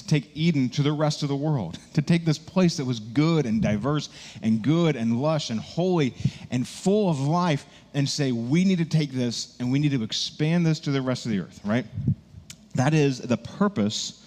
to 0.01 0.07
take 0.07 0.31
Eden 0.35 0.69
to 0.71 0.83
the 0.83 0.93
rest 0.93 1.23
of 1.23 1.29
the 1.29 1.37
world, 1.37 1.79
to 1.95 2.03
take 2.03 2.25
this 2.25 2.39
place 2.39 2.77
that 2.77 2.85
was 2.85 3.01
good 3.01 3.47
and 3.47 3.61
diverse 3.61 4.09
and 4.43 4.63
good 4.63 4.97
and 4.97 5.21
lush 5.21 5.51
and 5.51 5.61
holy 5.61 6.15
and 6.51 6.67
full 6.67 7.11
of 7.11 7.21
life 7.21 7.67
and 7.95 8.09
say, 8.09 8.33
we 8.33 8.65
need 8.65 8.79
to 8.79 8.85
take 8.85 9.13
this 9.13 9.57
and 9.61 9.71
we 9.71 9.79
need 9.79 9.93
to 9.93 10.03
expand 10.03 10.67
this 10.67 10.81
to 10.81 10.91
the 10.91 11.03
rest 11.03 11.27
of 11.27 11.33
the 11.33 11.41
earth, 11.41 11.61
right? 11.65 11.87
That 12.75 12.95
is 12.95 13.19
the 13.21 13.37
purpose 13.37 14.20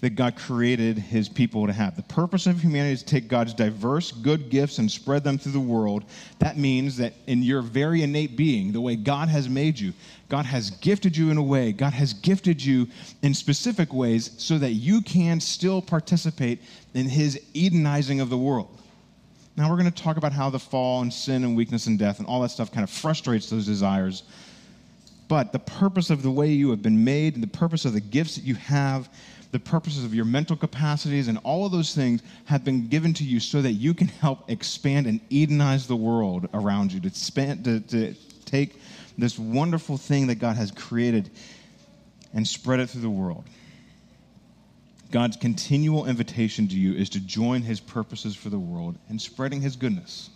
that 0.00 0.10
God 0.10 0.36
created 0.36 0.96
his 0.96 1.28
people 1.28 1.66
to 1.66 1.72
have. 1.72 1.96
The 1.96 2.02
purpose 2.02 2.46
of 2.46 2.60
humanity 2.60 2.92
is 2.92 3.02
to 3.02 3.08
take 3.08 3.28
God's 3.28 3.52
diverse 3.52 4.12
good 4.12 4.48
gifts 4.48 4.78
and 4.78 4.90
spread 4.90 5.24
them 5.24 5.38
through 5.38 5.52
the 5.52 5.60
world. 5.60 6.04
That 6.38 6.56
means 6.56 6.96
that 6.98 7.14
in 7.26 7.42
your 7.42 7.62
very 7.62 8.02
innate 8.02 8.36
being, 8.36 8.70
the 8.72 8.80
way 8.80 8.94
God 8.94 9.28
has 9.28 9.48
made 9.48 9.78
you, 9.78 9.92
God 10.28 10.44
has 10.44 10.70
gifted 10.70 11.16
you 11.16 11.30
in 11.30 11.36
a 11.36 11.42
way, 11.42 11.72
God 11.72 11.94
has 11.94 12.12
gifted 12.12 12.64
you 12.64 12.86
in 13.22 13.34
specific 13.34 13.92
ways 13.92 14.30
so 14.38 14.56
that 14.58 14.72
you 14.72 15.02
can 15.02 15.40
still 15.40 15.82
participate 15.82 16.62
in 16.94 17.08
his 17.08 17.40
Edenizing 17.54 18.20
of 18.20 18.30
the 18.30 18.38
world. 18.38 18.68
Now, 19.56 19.68
we're 19.68 19.78
going 19.78 19.90
to 19.90 20.02
talk 20.02 20.16
about 20.16 20.32
how 20.32 20.50
the 20.50 20.58
fall 20.60 21.02
and 21.02 21.12
sin 21.12 21.42
and 21.42 21.56
weakness 21.56 21.88
and 21.88 21.98
death 21.98 22.20
and 22.20 22.28
all 22.28 22.40
that 22.42 22.50
stuff 22.50 22.70
kind 22.70 22.84
of 22.84 22.90
frustrates 22.90 23.50
those 23.50 23.66
desires. 23.66 24.22
But 25.26 25.52
the 25.52 25.58
purpose 25.58 26.10
of 26.10 26.22
the 26.22 26.30
way 26.30 26.52
you 26.52 26.70
have 26.70 26.80
been 26.80 27.02
made 27.02 27.34
and 27.34 27.42
the 27.42 27.48
purpose 27.48 27.84
of 27.84 27.92
the 27.92 28.00
gifts 28.00 28.36
that 28.36 28.44
you 28.44 28.54
have 28.54 29.10
the 29.50 29.58
purposes 29.58 30.04
of 30.04 30.14
your 30.14 30.24
mental 30.24 30.56
capacities, 30.56 31.28
and 31.28 31.38
all 31.42 31.64
of 31.64 31.72
those 31.72 31.94
things 31.94 32.22
have 32.44 32.64
been 32.64 32.88
given 32.88 33.14
to 33.14 33.24
you 33.24 33.40
so 33.40 33.62
that 33.62 33.72
you 33.72 33.94
can 33.94 34.08
help 34.08 34.50
expand 34.50 35.06
and 35.06 35.26
Edenize 35.30 35.86
the 35.86 35.96
world 35.96 36.48
around 36.52 36.92
you, 36.92 37.00
to, 37.00 37.08
expand, 37.08 37.64
to, 37.64 37.80
to 37.80 38.14
take 38.44 38.78
this 39.16 39.38
wonderful 39.38 39.96
thing 39.96 40.26
that 40.26 40.36
God 40.36 40.56
has 40.56 40.70
created 40.70 41.30
and 42.34 42.46
spread 42.46 42.80
it 42.80 42.90
through 42.90 43.00
the 43.00 43.10
world. 43.10 43.44
God's 45.10 45.38
continual 45.38 46.04
invitation 46.06 46.68
to 46.68 46.74
you 46.74 46.92
is 46.92 47.08
to 47.10 47.20
join 47.20 47.62
his 47.62 47.80
purposes 47.80 48.36
for 48.36 48.50
the 48.50 48.58
world 48.58 48.98
and 49.08 49.20
spreading 49.20 49.62
his 49.62 49.76
goodness. 49.76 50.28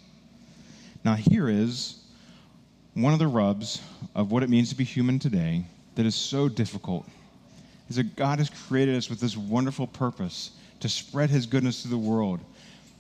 Now, 1.05 1.15
here 1.15 1.49
is 1.49 1.99
one 2.95 3.13
of 3.13 3.19
the 3.19 3.27
rubs 3.27 3.83
of 4.15 4.31
what 4.31 4.43
it 4.43 4.49
means 4.49 4.71
to 4.71 4.75
be 4.75 4.85
human 4.85 5.19
today 5.19 5.65
that 5.97 6.07
is 6.07 6.15
so 6.15 6.49
difficult 6.49 7.07
is 7.93 7.97
that 7.97 8.17
God 8.17 8.39
has 8.39 8.49
created 8.49 8.97
us 8.97 9.11
with 9.11 9.21
this 9.21 9.37
wonderful 9.37 9.87
purpose 9.87 10.53
to 10.81 10.89
spread 10.89 11.29
his 11.29 11.45
goodness 11.45 11.83
to 11.83 11.89
the 11.89 11.99
world. 11.99 12.41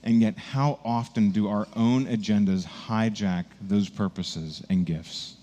And 0.02 0.20
yet, 0.20 0.36
how 0.36 0.80
often 0.84 1.30
do 1.30 1.48
our 1.48 1.66
own 1.74 2.04
agendas 2.06 2.66
hijack 2.66 3.46
those 3.62 3.88
purposes 3.88 4.62
and 4.68 4.84
gifts? 4.84 5.36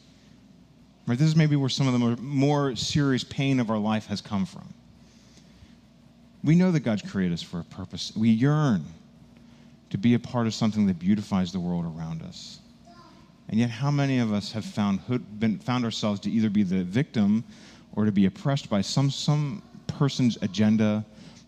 Right, 1.07 1.17
this 1.17 1.27
is 1.27 1.35
maybe 1.35 1.55
where 1.55 1.69
some 1.69 1.87
of 1.87 1.93
the 1.93 1.99
more, 1.99 2.15
more 2.17 2.75
serious 2.75 3.23
pain 3.23 3.59
of 3.59 3.71
our 3.71 3.79
life 3.79 4.05
has 4.05 4.21
come 4.21 4.45
from. 4.45 4.71
We 6.43 6.53
know 6.53 6.71
that 6.71 6.81
God's 6.81 7.01
created 7.01 7.33
us 7.33 7.41
for 7.41 7.59
a 7.59 7.63
purpose. 7.63 8.13
We 8.15 8.29
yearn 8.29 8.85
to 9.89 9.97
be 9.97 10.13
a 10.13 10.19
part 10.19 10.45
of 10.45 10.53
something 10.53 10.85
that 10.85 10.99
beautifies 10.99 11.51
the 11.51 11.59
world 11.59 11.85
around 11.85 12.21
us. 12.21 12.59
And 13.47 13.59
yet, 13.59 13.71
how 13.71 13.89
many 13.89 14.19
of 14.19 14.31
us 14.31 14.51
have 14.51 14.63
found, 14.63 14.99
been, 15.39 15.57
found 15.57 15.85
ourselves 15.85 16.19
to 16.19 16.29
either 16.29 16.51
be 16.51 16.61
the 16.61 16.83
victim 16.83 17.43
or 17.93 18.05
to 18.05 18.11
be 18.11 18.25
oppressed 18.25 18.69
by 18.69 18.81
some, 18.81 19.09
some 19.09 19.61
person's 19.87 20.37
agenda, 20.41 21.03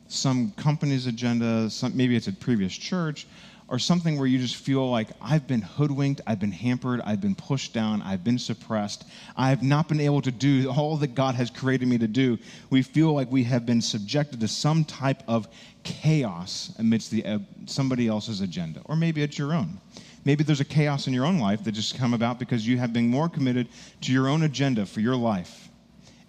some 0.08 0.52
company's 0.58 1.08
agenda, 1.08 1.70
some, 1.70 1.96
maybe 1.96 2.16
it's 2.16 2.28
a 2.28 2.34
previous 2.34 2.76
church, 2.76 3.28
or 3.72 3.80
something 3.80 4.18
where 4.18 4.28
you 4.28 4.38
just 4.38 4.58
feel 4.58 4.92
like 4.92 5.08
I've 5.22 5.48
been 5.48 5.62
hoodwinked, 5.62 6.20
I've 6.28 6.42
been 6.42 6.52
hampered, 6.52 7.00
I've 7.06 7.22
been 7.22 7.36
pushed 7.36 7.74
down, 7.74 8.02
I've 8.02 8.22
been 8.22 8.38
suppressed, 8.38 9.06
I 9.38 9.48
have 9.48 9.64
not 9.64 9.88
been 9.88 10.02
able 10.02 10.22
to 10.24 10.32
do 10.32 10.70
all 10.70 10.98
that 10.98 11.16
God 11.16 11.36
has 11.36 11.50
created 11.50 11.88
me 11.88 11.98
to 12.00 12.08
do. 12.08 12.38
We 12.70 12.82
feel 12.82 13.14
like 13.14 13.32
we 13.32 13.46
have 13.46 13.66
been 13.66 13.82
subjected 13.82 14.42
to 14.42 14.50
some 14.50 14.84
type 14.84 15.24
of 15.26 15.48
chaos 15.84 16.74
amidst 16.80 17.12
the, 17.12 17.26
uh, 17.26 17.40
somebody 17.66 18.10
else's 18.10 18.42
agenda, 18.42 18.82
or 18.86 18.98
maybe 18.98 19.24
it's 19.24 19.38
your 19.38 19.54
own. 19.54 19.80
Maybe 20.26 20.44
there's 20.44 20.60
a 20.60 20.66
chaos 20.66 21.08
in 21.08 21.14
your 21.14 21.26
own 21.26 21.40
life 21.40 21.64
that 21.64 21.72
just 21.72 21.98
come 21.98 22.14
about 22.14 22.40
because 22.40 22.68
you 22.68 22.78
have 22.78 22.92
been 22.92 23.08
more 23.08 23.30
committed 23.30 23.70
to 24.02 24.12
your 24.12 24.28
own 24.28 24.44
agenda 24.44 24.86
for 24.86 25.00
your 25.00 25.16
life 25.16 25.71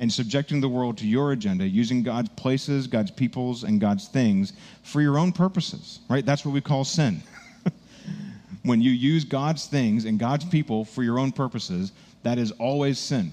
and 0.03 0.13
subjecting 0.13 0.61
the 0.61 0.69
world 0.69 0.99
to 0.99 1.07
your 1.07 1.31
agenda, 1.31 1.65
using 1.65 2.03
God's 2.03 2.29
places, 2.31 2.89
God's 2.89 3.13
peoples, 3.13 3.63
and 3.63 3.81
God's 3.81 4.09
things 4.09 4.53
for 4.83 5.01
your 5.01 5.17
own 5.17 5.31
purposes, 5.31 6.01
right? 6.11 6.27
That's 6.27 6.45
what 6.45 6.53
we 6.53 6.61
call 6.61 6.83
sin. 6.83 7.23
when 8.65 8.83
you 8.83 8.91
use 8.91 9.25
God's 9.25 9.69
things 9.69 10.05
and 10.05 10.19
God's 10.19 10.45
people 10.45 10.85
for 10.85 11.05
your 11.05 11.21
own 11.21 11.31
purposes, 11.31 11.93
that 12.25 12.37
is 12.37 12.51
always 12.51 12.99
sin. 12.99 13.31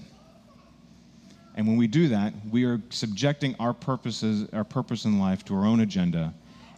And 1.56 1.66
when 1.66 1.76
we 1.76 1.88
do 1.88 2.06
that, 2.06 2.34
we 2.52 2.64
are 2.66 2.80
subjecting 2.90 3.56
our 3.58 3.74
purposes, 3.74 4.48
our 4.52 4.62
purpose 4.62 5.06
in 5.06 5.18
life 5.18 5.44
to 5.46 5.56
our 5.56 5.66
own 5.66 5.80
agenda, 5.80 6.32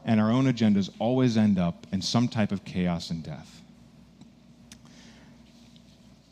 and 0.06 0.18
our 0.18 0.32
own 0.32 0.46
agendas 0.46 0.88
always 1.00 1.36
end 1.36 1.58
up 1.58 1.86
in 1.92 2.00
some 2.00 2.28
type 2.28 2.50
of 2.50 2.64
chaos 2.64 3.10
and 3.10 3.22
death. 3.22 3.61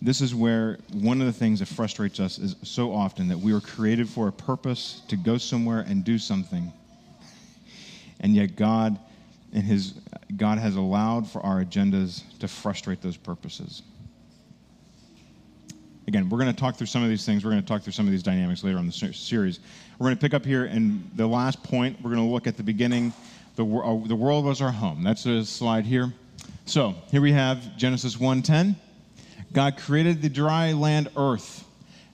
This 0.03 0.23
is 0.23 0.35
where 0.35 0.79
one 0.93 1.21
of 1.21 1.27
the 1.27 1.33
things 1.33 1.59
that 1.59 1.67
frustrates 1.67 2.21
us 2.21 2.39
is 2.39 2.57
so 2.63 2.93
often 2.93 3.29
that 3.29 3.39
we 3.39 3.53
were 3.53 3.61
created 3.61 4.09
for 4.09 4.29
a 4.29 4.33
purpose 4.33 5.03
to 5.09 5.17
go 5.17 5.37
somewhere 5.37 5.81
and 5.81 6.05
do 6.05 6.19
something. 6.19 6.73
And 8.21 8.35
yet 8.35 8.57
God 8.57 8.99
and 9.53 9.63
his 9.65 9.95
God 10.37 10.59
has 10.59 10.77
allowed 10.77 11.29
for 11.29 11.45
our 11.45 11.63
agendas 11.63 12.23
to 12.39 12.49
frustrate 12.49 13.03
those 13.03 13.17
purposes. 13.17 13.83
Again, 16.07 16.29
we're 16.29 16.39
going 16.39 16.53
to 16.53 16.59
talk 16.59 16.77
through 16.77 16.87
some 16.87 17.03
of 17.03 17.09
these 17.09 17.27
things. 17.27 17.45
We're 17.45 17.51
going 17.51 17.63
to 17.63 17.69
talk 17.69 17.83
through 17.83 17.93
some 17.93 18.07
of 18.07 18.13
these 18.13 18.23
dynamics 18.23 18.65
later 18.65 18.79
on 18.79 18.87
the 18.87 18.93
series. 18.93 19.61
We're 19.99 20.07
going 20.07 20.17
to 20.17 20.21
pick 20.21 20.35
up 20.35 20.45
here 20.45 20.65
in 20.65 21.09
the 21.15 21.27
last 21.27 21.63
point. 21.63 21.99
We're 22.03 22.11
going 22.11 22.27
to 22.27 22.33
look 22.33 22.47
at 22.47 22.57
the 22.57 22.63
beginning. 22.63 23.13
The, 23.57 23.65
uh, 23.65 24.07
the 24.07 24.17
world 24.17 24.45
was 24.45 24.61
our 24.61 24.73
home. 24.73 25.03
That's 25.03 25.27
a 25.27 25.45
slide 25.45 25.85
here. 25.85 26.13
So 26.65 26.95
here 27.11 27.21
we 27.21 27.33
have 27.33 27.77
Genesis 27.77 28.17
1:10. 28.17 28.77
God 29.53 29.77
created 29.77 30.23
the 30.23 30.29
dry 30.29 30.73
land 30.73 31.09
earth, 31.17 31.65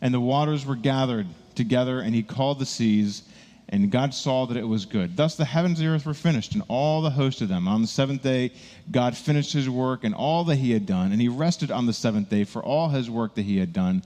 and 0.00 0.12
the 0.12 0.20
waters 0.20 0.64
were 0.64 0.76
gathered 0.76 1.26
together, 1.54 2.00
and 2.00 2.14
he 2.14 2.22
called 2.22 2.58
the 2.58 2.66
seas, 2.66 3.22
and 3.68 3.90
God 3.90 4.14
saw 4.14 4.46
that 4.46 4.56
it 4.56 4.66
was 4.66 4.84
good. 4.86 5.16
Thus 5.16 5.36
the 5.36 5.44
heavens 5.44 5.80
and 5.80 5.88
the 5.88 5.92
earth 5.92 6.06
were 6.06 6.14
finished, 6.14 6.54
and 6.54 6.62
all 6.68 7.02
the 7.02 7.10
host 7.10 7.42
of 7.42 7.48
them. 7.48 7.66
On 7.66 7.82
the 7.82 7.88
seventh 7.88 8.22
day, 8.22 8.52
God 8.90 9.16
finished 9.16 9.52
his 9.52 9.68
work 9.68 10.04
and 10.04 10.14
all 10.14 10.44
that 10.44 10.56
he 10.56 10.70
had 10.70 10.86
done, 10.86 11.12
and 11.12 11.20
he 11.20 11.28
rested 11.28 11.70
on 11.70 11.86
the 11.86 11.92
seventh 11.92 12.30
day 12.30 12.44
for 12.44 12.62
all 12.62 12.88
his 12.88 13.10
work 13.10 13.34
that 13.34 13.42
he 13.42 13.58
had 13.58 13.72
done. 13.72 14.02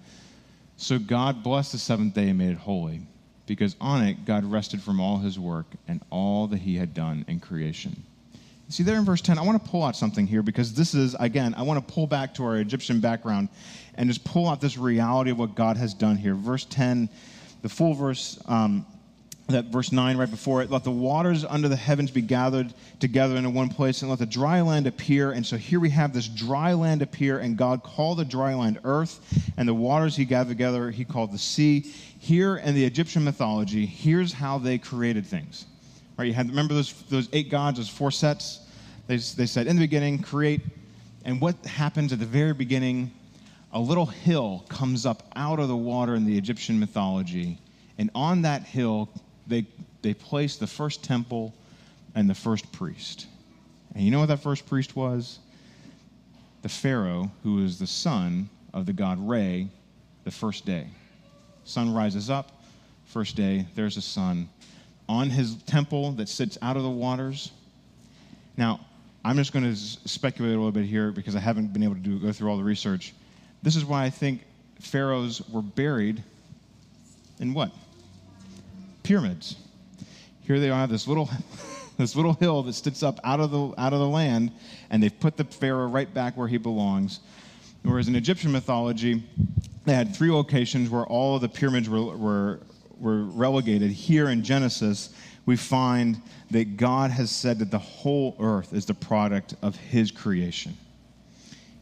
So 0.77 0.99
God 0.99 1.43
blessed 1.43 1.73
the 1.73 1.79
seventh 1.79 2.15
day 2.15 2.31
and 2.31 2.39
made 2.39 2.53
it 2.53 2.59
holy, 2.59 3.03
because 3.47 3.77
on 3.81 4.03
it 4.03 4.25
God 4.25 4.45
rested 4.45 4.81
from 4.81 4.99
all 4.99 5.19
his 5.19 5.39
work 5.39 5.67
and 5.87 6.01
all 6.11 6.47
that 6.49 6.61
he 6.61 6.77
had 6.77 6.95
done 6.95 7.25
in 7.29 7.39
creation. 7.39 8.05
See, 8.71 8.85
there 8.85 8.99
in 8.99 9.05
verse 9.05 9.21
10, 9.21 9.37
I 9.37 9.43
want 9.43 9.63
to 9.63 9.69
pull 9.69 9.83
out 9.83 9.97
something 9.97 10.29
here 10.29 10.45
because 10.45 10.73
this 10.75 10.95
is, 10.95 11.17
again, 11.19 11.55
I 11.57 11.63
want 11.63 11.85
to 11.85 11.93
pull 11.93 12.07
back 12.07 12.35
to 12.35 12.45
our 12.45 12.57
Egyptian 12.57 13.01
background 13.01 13.49
and 13.97 14.09
just 14.09 14.23
pull 14.23 14.49
out 14.49 14.61
this 14.61 14.79
reality 14.79 15.33
of 15.33 15.41
what 15.41 15.57
God 15.57 15.77
has 15.77 15.93
done 15.93 16.17
here. 16.17 16.37
Verse 16.37 16.67
10, 16.67 17.09
the 17.63 17.69
full 17.69 17.95
verse, 17.95 18.41
um, 18.47 18.87
that 19.49 19.65
verse 19.67 19.91
9 19.91 20.17
right 20.17 20.31
before 20.31 20.63
it, 20.63 20.71
let 20.71 20.85
the 20.85 20.91
waters 20.93 21.45
under 21.45 21.67
the 21.67 21.75
heavens 21.75 22.13
be 22.13 22.21
gathered 22.21 22.73
together 23.01 23.35
into 23.35 23.51
one 23.51 23.71
place 23.71 24.03
and 24.03 24.09
let 24.09 24.21
the 24.21 24.27
dry 24.27 24.61
land 24.61 24.87
appear. 24.87 25.33
And 25.33 25.45
so 25.45 25.57
here 25.57 25.81
we 25.81 25.91
have 25.91 26.13
this 26.13 26.29
dry 26.29 26.73
land 26.75 27.03
appear, 27.03 27.41
and 27.41 27.57
God 27.57 27.83
called 27.83 28.19
the 28.19 28.25
dry 28.25 28.55
land 28.55 28.79
earth, 28.85 29.19
and 29.57 29.69
the 29.69 29.75
waters 29.75 30.15
he 30.15 30.25
gathered 30.25 30.51
together, 30.51 30.93
he 30.93 31.05
called 31.05 31.33
the 31.33 31.39
sea. 31.39 31.81
Here 32.21 32.57
in 32.57 32.77
the 32.77 32.85
Egyptian 32.85 33.25
mythology, 33.25 33.85
here's 33.85 34.33
how 34.33 34.59
they 34.59 34.79
created 34.79 35.27
things. 35.27 35.67
Right, 36.21 36.27
you 36.27 36.35
had 36.35 36.51
remember 36.51 36.75
those 36.75 36.93
those 37.05 37.31
eight 37.33 37.49
gods, 37.49 37.79
those 37.79 37.89
four 37.89 38.11
sets. 38.11 38.61
They 39.07 39.17
they 39.17 39.47
said 39.47 39.67
in 39.67 39.77
the 39.77 39.81
beginning, 39.81 40.19
create, 40.19 40.61
and 41.25 41.41
what 41.41 41.65
happens 41.65 42.13
at 42.13 42.19
the 42.19 42.27
very 42.27 42.53
beginning? 42.53 43.11
A 43.73 43.81
little 43.81 44.05
hill 44.05 44.67
comes 44.69 45.07
up 45.07 45.23
out 45.35 45.59
of 45.59 45.69
the 45.69 45.77
water 45.79 46.15
in 46.15 46.27
the 46.27 46.37
Egyptian 46.37 46.79
mythology, 46.79 47.57
and 47.97 48.11
on 48.15 48.43
that 48.43 48.65
hill 48.65 49.09
they 49.47 49.65
they 50.03 50.13
placed 50.13 50.61
the 50.61 50.67
first 50.67 51.03
temple 51.03 51.55
and 52.15 52.29
the 52.29 52.35
first 52.35 52.71
priest. 52.71 53.27
And 53.95 54.05
you 54.05 54.11
know 54.11 54.21
what 54.21 54.29
that 54.29 54.43
first 54.43 54.67
priest 54.67 54.95
was? 54.95 55.39
The 56.61 56.69
Pharaoh, 56.69 57.33
who 57.45 57.55
was 57.55 57.79
the 57.79 57.87
son 57.87 58.51
of 58.75 58.85
the 58.85 58.93
god 58.93 59.27
Re, 59.27 59.71
the 60.25 60.31
first 60.31 60.67
day. 60.67 60.87
Sun 61.65 61.95
rises 61.95 62.29
up, 62.29 62.63
first 63.07 63.37
day, 63.37 63.65
there's 63.75 63.97
a 63.97 64.03
sun 64.03 64.51
on 65.11 65.29
his 65.29 65.57
temple 65.65 66.13
that 66.13 66.29
sits 66.29 66.57
out 66.63 66.77
of 66.77 66.85
the 66.85 66.89
waters. 66.89 67.51
Now, 68.57 68.79
I'm 69.25 69.37
just 69.37 69.53
going 69.53 69.65
to 69.65 69.75
speculate 69.75 70.55
a 70.55 70.57
little 70.57 70.71
bit 70.71 70.85
here 70.85 71.11
because 71.11 71.35
I 71.35 71.41
haven't 71.41 71.73
been 71.73 71.83
able 71.83 71.97
to 71.97 72.01
do, 72.01 72.21
go 72.21 72.31
through 72.31 72.49
all 72.49 72.57
the 72.57 72.63
research. 72.63 73.13
This 73.61 73.75
is 73.75 73.85
why 73.85 74.05
I 74.05 74.11
think 74.11 74.43
pharaohs 74.79 75.43
were 75.51 75.63
buried 75.63 76.23
in 77.41 77.55
what? 77.55 77.73
Pyramids. 79.03 79.57
Here 80.43 80.61
they 80.61 80.71
are, 80.71 80.87
this 80.87 81.09
little, 81.09 81.29
this 81.99 82.15
little 82.15 82.35
hill 82.35 82.63
that 82.63 82.75
sits 82.75 83.03
up 83.03 83.19
out 83.25 83.41
of 83.41 83.51
the 83.51 83.75
out 83.79 83.93
of 83.93 83.99
the 83.99 84.09
land, 84.09 84.53
and 84.91 85.03
they've 85.03 85.21
put 85.21 85.37
the 85.37 85.45
pharaoh 85.45 85.89
right 85.89 86.13
back 86.15 86.37
where 86.37 86.47
he 86.47 86.57
belongs. 86.57 87.19
Whereas 87.83 88.07
in 88.07 88.15
Egyptian 88.15 88.53
mythology, 88.53 89.25
they 89.87 89.95
had 89.95 90.15
three 90.15 90.31
locations 90.31 90.89
where 90.89 91.05
all 91.05 91.35
of 91.35 91.41
the 91.41 91.49
pyramids 91.49 91.89
were, 91.89 92.17
were 92.17 92.61
were 93.01 93.25
relegated, 93.25 93.91
here 93.91 94.29
in 94.29 94.45
Genesis, 94.45 95.11
we 95.47 95.57
find 95.57 96.21
that 96.51 96.77
God 96.77 97.11
has 97.11 97.31
said 97.31 97.59
that 97.61 97.71
the 97.71 97.79
whole 97.79 98.37
earth 98.39 98.73
is 98.73 98.87
the 98.87 98.95
product 98.95 99.55
of 99.63 99.77
his 99.77 100.11
creation. 100.11 100.77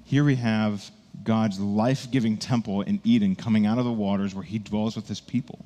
Here 0.04 0.24
we 0.24 0.36
have 0.36 0.90
God's 1.24 1.58
life 1.58 2.10
giving 2.10 2.36
temple 2.36 2.82
in 2.82 3.00
Eden 3.04 3.34
coming 3.34 3.66
out 3.66 3.78
of 3.78 3.84
the 3.84 3.92
waters 3.92 4.34
where 4.34 4.44
he 4.44 4.58
dwells 4.58 4.96
with 4.96 5.08
his 5.08 5.20
people. 5.20 5.64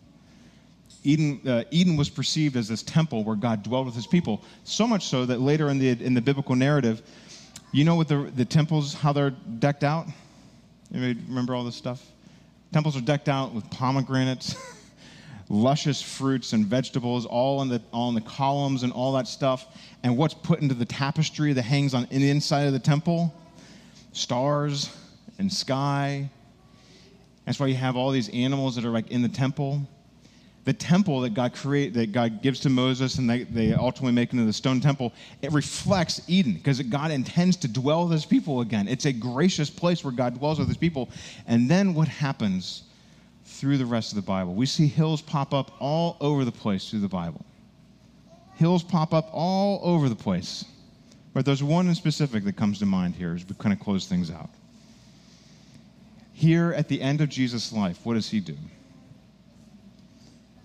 Eden, 1.04 1.40
uh, 1.46 1.64
Eden 1.70 1.96
was 1.96 2.08
perceived 2.08 2.56
as 2.56 2.68
this 2.68 2.82
temple 2.82 3.24
where 3.24 3.36
God 3.36 3.62
dwelled 3.62 3.86
with 3.86 3.94
his 3.94 4.06
people, 4.06 4.42
so 4.64 4.86
much 4.86 5.06
so 5.06 5.26
that 5.26 5.40
later 5.40 5.68
in 5.68 5.78
the, 5.78 5.90
in 5.90 6.14
the 6.14 6.20
biblical 6.20 6.54
narrative, 6.54 7.02
you 7.72 7.84
know 7.84 7.96
what 7.96 8.08
the, 8.08 8.30
the 8.36 8.44
temples, 8.44 8.94
how 8.94 9.12
they're 9.12 9.30
decked 9.30 9.84
out? 9.84 10.06
Anybody 10.94 11.24
remember 11.28 11.54
all 11.54 11.64
this 11.64 11.76
stuff? 11.76 12.04
Temples 12.72 12.96
are 12.96 13.00
decked 13.00 13.28
out 13.28 13.52
with 13.52 13.68
pomegranates. 13.70 14.54
luscious 15.48 16.00
fruits 16.00 16.52
and 16.52 16.66
vegetables 16.66 17.26
all 17.26 17.62
in 17.62 17.68
the 17.68 17.80
in 17.94 18.14
the 18.14 18.20
columns 18.22 18.82
and 18.82 18.92
all 18.92 19.12
that 19.12 19.26
stuff. 19.28 19.66
And 20.02 20.16
what's 20.16 20.34
put 20.34 20.60
into 20.60 20.74
the 20.74 20.84
tapestry 20.84 21.52
that 21.52 21.62
hangs 21.62 21.94
on 21.94 22.06
in 22.10 22.22
the 22.22 22.30
inside 22.30 22.62
of 22.62 22.72
the 22.72 22.78
temple? 22.78 23.34
Stars 24.12 24.94
and 25.38 25.52
sky. 25.52 26.30
That's 27.44 27.58
why 27.58 27.66
you 27.66 27.74
have 27.74 27.96
all 27.96 28.10
these 28.10 28.28
animals 28.30 28.76
that 28.76 28.84
are 28.84 28.90
like 28.90 29.10
in 29.10 29.22
the 29.22 29.28
temple. 29.28 29.82
The 30.64 30.72
temple 30.72 31.22
that 31.22 31.34
god 31.34 31.54
create 31.54 31.92
that 31.94 32.12
god 32.12 32.40
gives 32.40 32.60
to 32.60 32.70
moses 32.70 33.18
and 33.18 33.28
they, 33.28 33.42
they 33.42 33.74
ultimately 33.74 34.12
make 34.12 34.32
into 34.32 34.44
the 34.44 34.52
stone 34.52 34.80
temple 34.80 35.12
it 35.42 35.50
reflects 35.50 36.22
eden 36.28 36.52
because 36.52 36.80
god 36.82 37.10
intends 37.10 37.56
to 37.56 37.68
dwell 37.68 38.04
with 38.04 38.12
his 38.12 38.24
people 38.24 38.60
again. 38.60 38.86
It's 38.86 39.04
a 39.04 39.12
gracious 39.12 39.70
place 39.70 40.04
where 40.04 40.12
god 40.12 40.38
dwells 40.38 40.60
with 40.60 40.68
his 40.68 40.76
people. 40.76 41.10
And 41.48 41.68
then 41.68 41.94
what 41.94 42.06
happens 42.06 42.84
through 43.62 43.78
the 43.78 43.86
rest 43.86 44.10
of 44.10 44.16
the 44.16 44.22
Bible. 44.22 44.54
We 44.54 44.66
see 44.66 44.88
hills 44.88 45.22
pop 45.22 45.54
up 45.54 45.70
all 45.78 46.16
over 46.20 46.44
the 46.44 46.50
place 46.50 46.90
through 46.90 46.98
the 46.98 47.06
Bible. 47.06 47.46
Hills 48.56 48.82
pop 48.82 49.14
up 49.14 49.28
all 49.30 49.78
over 49.84 50.08
the 50.08 50.16
place. 50.16 50.64
But 51.32 51.46
there's 51.46 51.62
one 51.62 51.86
in 51.86 51.94
specific 51.94 52.42
that 52.42 52.56
comes 52.56 52.80
to 52.80 52.86
mind 52.86 53.14
here 53.14 53.36
as 53.36 53.46
we 53.48 53.54
kind 53.54 53.72
of 53.72 53.78
close 53.78 54.08
things 54.08 54.32
out. 54.32 54.50
Here 56.32 56.72
at 56.72 56.88
the 56.88 57.00
end 57.00 57.20
of 57.20 57.28
Jesus' 57.28 57.72
life, 57.72 58.00
what 58.02 58.14
does 58.14 58.28
he 58.28 58.40
do? 58.40 58.56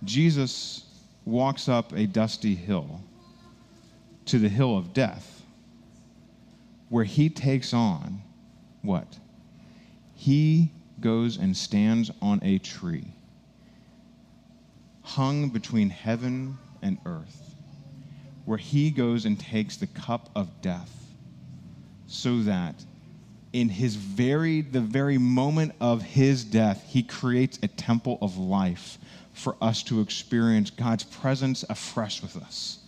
Jesus 0.03 0.83
walks 1.23 1.69
up 1.69 1.93
a 1.93 2.07
dusty 2.07 2.55
hill 2.55 3.03
to 4.25 4.39
the 4.39 4.49
hill 4.49 4.75
of 4.75 4.95
death, 4.95 5.43
where 6.89 7.05
he 7.05 7.29
takes 7.29 7.75
on 7.75 8.23
what? 8.81 9.19
He 10.15 10.71
goes 10.99 11.37
and 11.37 11.55
stands 11.55 12.11
on 12.21 12.39
a 12.43 12.57
tree, 12.59 13.05
hung 15.01 15.49
between 15.49 15.89
heaven 15.89 16.57
and 16.81 16.97
earth, 17.05 17.55
where 18.45 18.57
he 18.57 18.89
goes 18.89 19.25
and 19.25 19.39
takes 19.39 19.77
the 19.77 19.87
cup 19.87 20.29
of 20.35 20.61
death, 20.61 20.91
so 22.07 22.41
that 22.41 22.75
in 23.53 23.69
his 23.69 23.95
very 23.95 24.61
the 24.61 24.81
very 24.81 25.17
moment 25.17 25.73
of 25.79 26.01
his 26.01 26.43
death 26.43 26.83
he 26.87 27.01
creates 27.01 27.59
a 27.63 27.67
temple 27.67 28.17
of 28.21 28.37
life 28.37 28.97
for 29.33 29.55
us 29.61 29.83
to 29.83 30.01
experience 30.01 30.69
God's 30.69 31.03
presence 31.03 31.63
afresh 31.69 32.21
with 32.21 32.35
us 32.37 32.79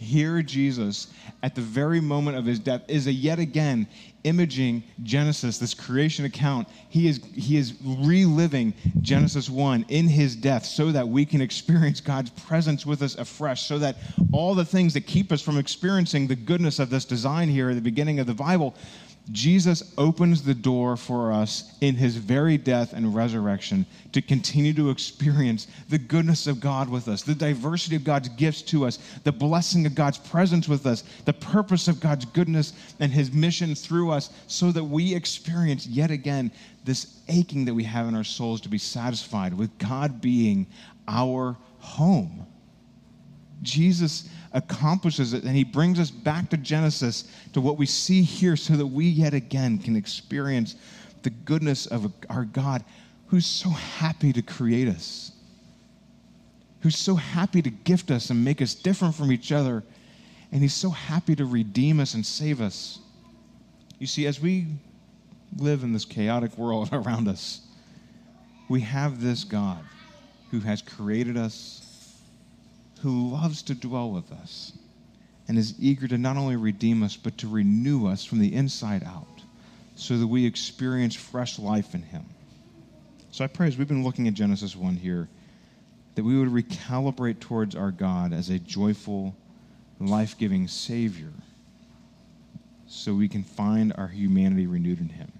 here 0.00 0.40
Jesus, 0.40 1.08
at 1.42 1.54
the 1.54 1.60
very 1.60 2.00
moment 2.00 2.38
of 2.38 2.46
his 2.46 2.58
death, 2.58 2.80
is 2.88 3.06
a 3.06 3.12
yet 3.12 3.38
again 3.38 3.86
imaging 4.24 4.82
Genesis, 5.02 5.58
this 5.58 5.74
creation 5.74 6.24
account. 6.24 6.68
He 6.88 7.06
is, 7.06 7.20
he 7.34 7.58
is 7.58 7.74
reliving 7.82 8.72
Genesis 9.02 9.50
1 9.50 9.84
in 9.90 10.08
his 10.08 10.36
death 10.36 10.64
so 10.64 10.90
that 10.90 11.06
we 11.06 11.26
can 11.26 11.42
experience 11.42 12.00
God's 12.00 12.30
presence 12.30 12.86
with 12.86 13.02
us 13.02 13.14
afresh, 13.16 13.64
so 13.66 13.78
that 13.78 13.98
all 14.32 14.54
the 14.54 14.64
things 14.64 14.94
that 14.94 15.02
keep 15.02 15.30
us 15.32 15.42
from 15.42 15.58
experiencing 15.58 16.26
the 16.26 16.36
goodness 16.36 16.78
of 16.78 16.88
this 16.88 17.04
design 17.04 17.50
here 17.50 17.68
at 17.68 17.74
the 17.74 17.82
beginning 17.82 18.20
of 18.20 18.26
the 18.26 18.34
Bible, 18.34 18.74
Jesus 19.32 19.94
opens 19.96 20.42
the 20.42 20.54
door 20.54 20.96
for 20.96 21.32
us 21.32 21.76
in 21.80 21.94
his 21.94 22.16
very 22.16 22.58
death 22.58 22.92
and 22.92 23.14
resurrection 23.14 23.86
to 24.12 24.20
continue 24.20 24.72
to 24.74 24.90
experience 24.90 25.68
the 25.88 25.98
goodness 25.98 26.46
of 26.46 26.60
God 26.60 26.88
with 26.88 27.06
us, 27.06 27.22
the 27.22 27.34
diversity 27.34 27.94
of 27.94 28.02
God's 28.02 28.28
gifts 28.30 28.62
to 28.62 28.86
us, 28.86 28.98
the 29.22 29.30
blessing 29.30 29.86
of 29.86 29.94
God's 29.94 30.18
presence 30.18 30.68
with 30.68 30.84
us, 30.86 31.04
the 31.26 31.32
purpose 31.32 31.86
of 31.86 32.00
God's 32.00 32.24
goodness 32.24 32.72
and 32.98 33.12
his 33.12 33.32
mission 33.32 33.74
through 33.74 34.10
us, 34.10 34.30
so 34.48 34.72
that 34.72 34.84
we 34.84 35.14
experience 35.14 35.86
yet 35.86 36.10
again 36.10 36.50
this 36.84 37.20
aching 37.28 37.64
that 37.66 37.74
we 37.74 37.84
have 37.84 38.08
in 38.08 38.16
our 38.16 38.24
souls 38.24 38.60
to 38.62 38.68
be 38.68 38.78
satisfied 38.78 39.54
with 39.54 39.76
God 39.78 40.20
being 40.20 40.66
our 41.06 41.56
home. 41.78 42.46
Jesus 43.62 44.28
accomplishes 44.52 45.32
it 45.32 45.44
and 45.44 45.54
he 45.54 45.64
brings 45.64 46.00
us 46.00 46.10
back 46.10 46.50
to 46.50 46.56
Genesis 46.56 47.24
to 47.52 47.60
what 47.60 47.78
we 47.78 47.86
see 47.86 48.22
here 48.22 48.56
so 48.56 48.74
that 48.74 48.86
we 48.86 49.06
yet 49.06 49.32
again 49.32 49.78
can 49.78 49.96
experience 49.96 50.74
the 51.22 51.30
goodness 51.30 51.86
of 51.86 52.12
our 52.28 52.44
God 52.44 52.84
who's 53.28 53.46
so 53.46 53.70
happy 53.70 54.32
to 54.32 54.42
create 54.42 54.88
us, 54.88 55.32
who's 56.80 56.96
so 56.96 57.14
happy 57.14 57.62
to 57.62 57.70
gift 57.70 58.10
us 58.10 58.30
and 58.30 58.44
make 58.44 58.60
us 58.60 58.74
different 58.74 59.14
from 59.14 59.30
each 59.30 59.52
other, 59.52 59.84
and 60.50 60.62
he's 60.62 60.74
so 60.74 60.90
happy 60.90 61.36
to 61.36 61.44
redeem 61.44 62.00
us 62.00 62.14
and 62.14 62.26
save 62.26 62.60
us. 62.60 62.98
You 64.00 64.08
see, 64.08 64.26
as 64.26 64.40
we 64.40 64.66
live 65.56 65.84
in 65.84 65.92
this 65.92 66.04
chaotic 66.04 66.58
world 66.58 66.88
around 66.92 67.28
us, 67.28 67.60
we 68.68 68.80
have 68.80 69.20
this 69.22 69.44
God 69.44 69.84
who 70.50 70.58
has 70.60 70.82
created 70.82 71.36
us 71.36 71.89
who 73.02 73.30
loves 73.30 73.62
to 73.62 73.74
dwell 73.74 74.10
with 74.10 74.30
us 74.32 74.72
and 75.48 75.58
is 75.58 75.74
eager 75.80 76.06
to 76.06 76.18
not 76.18 76.36
only 76.36 76.56
redeem 76.56 77.02
us, 77.02 77.16
but 77.16 77.36
to 77.38 77.48
renew 77.48 78.06
us 78.06 78.24
from 78.24 78.38
the 78.38 78.54
inside 78.54 79.02
out 79.04 79.26
so 79.96 80.16
that 80.16 80.26
we 80.26 80.46
experience 80.46 81.14
fresh 81.14 81.58
life 81.58 81.94
in 81.94 82.02
Him. 82.02 82.24
So 83.32 83.44
I 83.44 83.48
pray 83.48 83.68
as 83.68 83.76
we've 83.76 83.88
been 83.88 84.04
looking 84.04 84.28
at 84.28 84.34
Genesis 84.34 84.76
1 84.76 84.96
here, 84.96 85.28
that 86.14 86.24
we 86.24 86.38
would 86.38 86.48
recalibrate 86.48 87.40
towards 87.40 87.74
our 87.74 87.90
God 87.90 88.32
as 88.32 88.50
a 88.50 88.58
joyful, 88.58 89.34
life 89.98 90.36
giving 90.38 90.68
Savior 90.68 91.32
so 92.86 93.14
we 93.14 93.28
can 93.28 93.44
find 93.44 93.92
our 93.96 94.08
humanity 94.08 94.66
renewed 94.66 95.00
in 95.00 95.08
Him. 95.10 95.32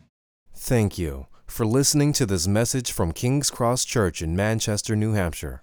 Thank 0.54 0.98
you 0.98 1.26
for 1.46 1.66
listening 1.66 2.12
to 2.14 2.26
this 2.26 2.46
message 2.46 2.92
from 2.92 3.12
King's 3.12 3.50
Cross 3.50 3.84
Church 3.84 4.22
in 4.22 4.36
Manchester, 4.36 4.94
New 4.94 5.14
Hampshire. 5.14 5.62